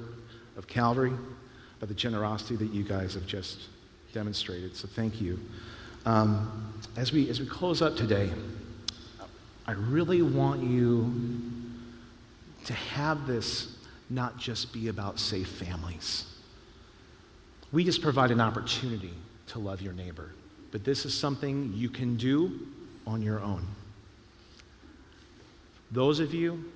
of 0.58 0.66
Calvary, 0.66 1.14
by 1.80 1.86
the 1.86 1.94
generosity 1.94 2.54
that 2.56 2.70
you 2.70 2.82
guys 2.82 3.14
have 3.14 3.26
just 3.26 3.58
demonstrated. 4.12 4.76
So 4.76 4.88
thank 4.88 5.22
you. 5.22 5.40
Um, 6.04 6.74
as, 6.98 7.10
we, 7.10 7.30
as 7.30 7.40
we 7.40 7.46
close 7.46 7.80
up 7.80 7.96
today, 7.96 8.28
I 9.66 9.72
really 9.72 10.20
want 10.20 10.62
you 10.62 11.14
to 12.66 12.74
have 12.74 13.26
this 13.26 13.78
not 14.10 14.36
just 14.36 14.70
be 14.70 14.88
about 14.88 15.18
safe 15.18 15.48
families. 15.48 16.26
We 17.72 17.84
just 17.84 18.02
provide 18.02 18.30
an 18.30 18.40
opportunity 18.42 19.14
to 19.46 19.60
love 19.60 19.80
your 19.80 19.94
neighbor, 19.94 20.34
but 20.72 20.84
this 20.84 21.06
is 21.06 21.18
something 21.18 21.72
you 21.74 21.88
can 21.88 22.18
do 22.18 22.68
on 23.06 23.22
your 23.22 23.40
own. 23.40 23.66
Those 25.90 26.20
of 26.20 26.34
you 26.34 26.66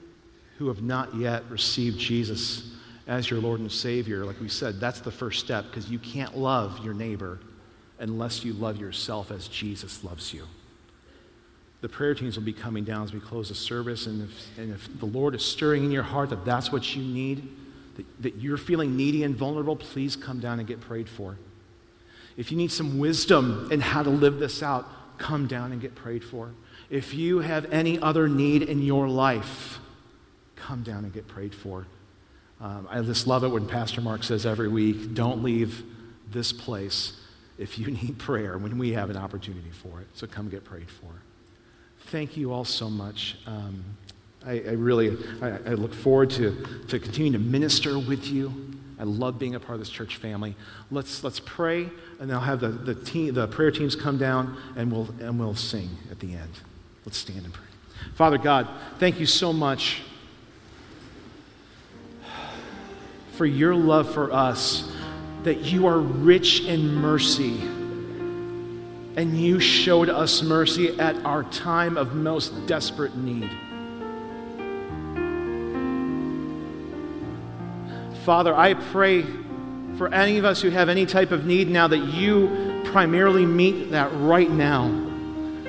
who 0.65 0.69
have 0.69 0.83
not 0.83 1.15
yet 1.15 1.45
received 1.51 1.99
Jesus 1.99 2.73
as 3.07 3.29
your 3.29 3.39
Lord 3.39 3.61
and 3.61 3.71
Savior, 3.71 4.25
like 4.25 4.41
we 4.41 4.49
said, 4.49 4.81
that's 4.81 5.01
the 5.01 5.11
first 5.11 5.41
step 5.41 5.67
because 5.67 5.91
you 5.91 5.99
can't 5.99 6.39
love 6.39 6.83
your 6.83 6.95
neighbor 6.95 7.39
unless 7.99 8.47
you 8.47 8.55
love 8.55 8.79
yourself 8.79 9.31
as 9.31 9.47
Jesus 9.47 10.03
loves 10.03 10.33
you. 10.33 10.47
The 11.83 11.91
prayer 11.91 12.15
teams 12.15 12.39
will 12.39 12.47
be 12.47 12.55
coming 12.55 12.83
down 12.83 13.03
as 13.03 13.13
we 13.13 13.21
close 13.21 13.51
the 13.51 13.55
service, 13.55 14.07
and 14.07 14.23
if, 14.23 14.59
and 14.59 14.73
if 14.73 14.99
the 14.99 15.05
Lord 15.05 15.35
is 15.35 15.45
stirring 15.45 15.85
in 15.85 15.91
your 15.91 16.03
heart 16.03 16.31
that 16.31 16.47
that's 16.47 16.73
what 16.73 16.97
you 16.97 17.03
need, 17.03 17.47
that, 17.97 18.23
that 18.23 18.37
you're 18.37 18.57
feeling 18.57 18.97
needy 18.97 19.23
and 19.23 19.37
vulnerable, 19.37 19.77
please 19.77 20.17
come 20.17 20.41
down 20.41 20.61
and 20.61 20.67
get 20.67 20.81
prayed 20.81 21.11
for. 21.11 21.37
If 22.39 22.51
you 22.51 22.57
need 22.57 22.73
some 22.73 22.99
wisdom 22.99 23.69
in 23.71 23.83
how 23.83 24.03
to 24.03 24.09
live 24.09 24.39
this 24.39 24.63
out, 24.63 25.19
come 25.19 25.47
down 25.47 25.73
and 25.73 25.81
get 25.83 25.95
prayed 25.95 26.25
for. 26.25 26.53
If 26.89 27.13
you 27.13 27.41
have 27.41 27.71
any 27.71 27.99
other 27.99 28.29
need 28.29 28.63
in 28.63 28.81
your 28.81 29.09
life, 29.09 29.79
come 30.67 30.83
down 30.83 31.05
and 31.05 31.13
get 31.13 31.29
prayed 31.29 31.55
for. 31.55 31.87
Um, 32.61 32.89
I 32.91 33.01
just 33.03 33.27
love 33.27 33.45
it 33.45 33.49
when 33.49 33.67
Pastor 33.67 34.01
Mark 34.01 34.23
says 34.23 34.47
every 34.47 34.69
week, 34.69 35.15
don't 35.15 35.43
leave 35.43 35.83
this 36.31 36.53
place 36.53 37.21
if 37.59 37.79
you 37.79 37.87
need 38.03 38.19
prayer 38.19 38.57
when 38.57 38.79
we 38.79 38.93
have 38.93 39.11
an 39.11 39.17
opportunity 39.17 39.71
for 39.71 40.01
it. 40.01 40.07
So 40.15 40.27
come 40.27 40.49
get 40.49 40.65
prayed 40.65 40.91
for. 40.91 41.11
Thank 42.07 42.37
you 42.37 42.53
all 42.53 42.65
so 42.65 42.89
much. 42.89 43.37
Um, 43.47 43.85
I, 44.47 44.53
I, 44.53 44.73
really 44.73 45.17
I, 45.41 45.49
I 45.49 45.75
look 45.75 45.95
forward 45.95 46.31
to, 46.31 46.85
to 46.89 46.99
continuing 46.99 47.33
to 47.33 47.39
minister 47.39 47.99
with 47.99 48.27
you. 48.27 48.53
I 48.99 49.05
love 49.05 49.39
being 49.39 49.55
a 49.55 49.61
part 49.61 49.75
of 49.75 49.81
this 49.81 49.91
church 49.91 50.17
family. 50.17 50.55
Let's, 50.91 51.25
let's 51.25 51.41
pray, 51.41 51.89
and 52.21 52.33
I'll 52.33 52.41
have 52.41 52.61
the, 52.61 52.69
the, 52.69 52.95
team, 52.95 53.35
the 53.35 53.49
prayer 53.49 53.71
teams 53.71 53.97
come 53.97 54.19
down, 54.19 54.57
and 54.77 54.93
we'll, 54.93 55.09
and 55.21 55.39
we'll 55.39 55.57
sing 55.57 55.91
at 56.11 56.21
the 56.21 56.35
end. 56.35 56.53
Let's 57.05 57.19
stand 57.19 57.45
and 57.45 57.53
pray. 57.53 57.65
Father 58.15 58.39
God, 58.39 58.69
thank 58.99 59.19
you 59.19 59.27
so 59.27 59.53
much 59.53 60.03
for 63.37 63.47
your 63.47 63.75
love 63.75 64.13
for 64.13 64.33
us, 64.33 64.91
that 65.43 65.61
you 65.61 65.87
are 65.87 65.99
rich 65.99 66.65
in 66.65 66.95
mercy. 66.95 67.61
And 69.17 69.39
you 69.39 69.61
showed 69.61 70.09
us 70.09 70.43
mercy 70.43 70.99
at 70.99 71.17
our 71.25 71.45
time 71.45 71.97
of 71.97 72.15
most 72.15 72.67
desperate 72.67 73.17
need. 73.17 73.51
Father, 78.25 78.55
I 78.55 78.75
pray 78.75 79.25
for 79.99 80.13
any 80.13 80.39
of 80.39 80.45
us 80.45 80.63
who 80.63 80.71
have 80.71 80.89
any 80.89 81.07
type 81.07 81.31
of 81.31 81.45
need 81.45 81.69
now 81.69 81.87
that 81.89 81.99
you 81.99 82.83
primarily 82.87 83.45
meet 83.47 83.91
that 83.91 84.11
right 84.15 84.51
now. 84.51 85.04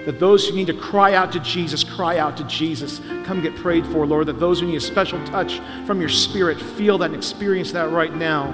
That 0.05 0.19
those 0.19 0.47
who 0.47 0.55
need 0.55 0.67
to 0.67 0.73
cry 0.73 1.15
out 1.15 1.31
to 1.31 1.39
Jesus, 1.39 1.83
cry 1.83 2.19
out 2.19 2.37
to 2.37 2.43
Jesus. 2.43 2.99
Come 3.23 3.41
get 3.41 3.55
prayed 3.55 3.87
for, 3.87 4.05
Lord. 4.05 4.27
That 4.27 4.39
those 4.39 4.59
who 4.59 4.67
need 4.67 4.77
a 4.77 4.81
special 4.81 5.23
touch 5.25 5.59
from 5.87 5.99
your 5.99 6.09
Spirit 6.09 6.61
feel 6.61 6.99
that 6.99 7.05
and 7.05 7.15
experience 7.15 7.71
that 7.71 7.89
right 7.89 8.13
now. 8.13 8.53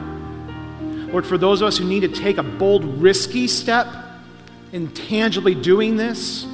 Lord, 1.11 1.25
for 1.25 1.37
those 1.37 1.61
of 1.61 1.67
us 1.67 1.77
who 1.77 1.83
need 1.83 2.01
to 2.01 2.07
take 2.07 2.37
a 2.37 2.43
bold, 2.43 2.85
risky 2.85 3.47
step 3.47 3.87
in 4.71 4.87
tangibly 4.93 5.53
doing 5.53 5.97
this, 5.97 6.45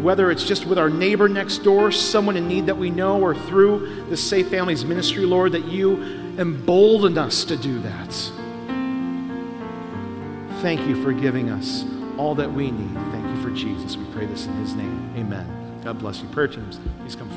whether 0.00 0.30
it's 0.30 0.44
just 0.44 0.66
with 0.66 0.78
our 0.78 0.90
neighbor 0.90 1.28
next 1.28 1.58
door, 1.58 1.90
someone 1.90 2.36
in 2.36 2.46
need 2.46 2.66
that 2.66 2.76
we 2.76 2.90
know, 2.90 3.20
or 3.20 3.34
through 3.34 4.04
the 4.08 4.16
Safe 4.16 4.48
Families 4.48 4.84
Ministry, 4.84 5.24
Lord, 5.24 5.52
that 5.52 5.64
you 5.64 6.00
embolden 6.38 7.18
us 7.18 7.44
to 7.44 7.56
do 7.56 7.80
that. 7.80 8.12
Thank 10.60 10.86
you 10.86 11.02
for 11.02 11.12
giving 11.12 11.50
us 11.50 11.84
all 12.16 12.34
that 12.36 12.52
we 12.52 12.70
need. 12.70 13.13
For 13.44 13.50
Jesus. 13.50 13.94
We 13.98 14.06
pray 14.06 14.24
this 14.24 14.46
in 14.46 14.54
his 14.54 14.74
name. 14.74 15.12
Amen. 15.18 15.46
God 15.84 15.98
bless 15.98 16.22
you. 16.22 16.28
Prayer 16.28 16.48
teams, 16.48 16.80
please 17.00 17.14
come. 17.14 17.28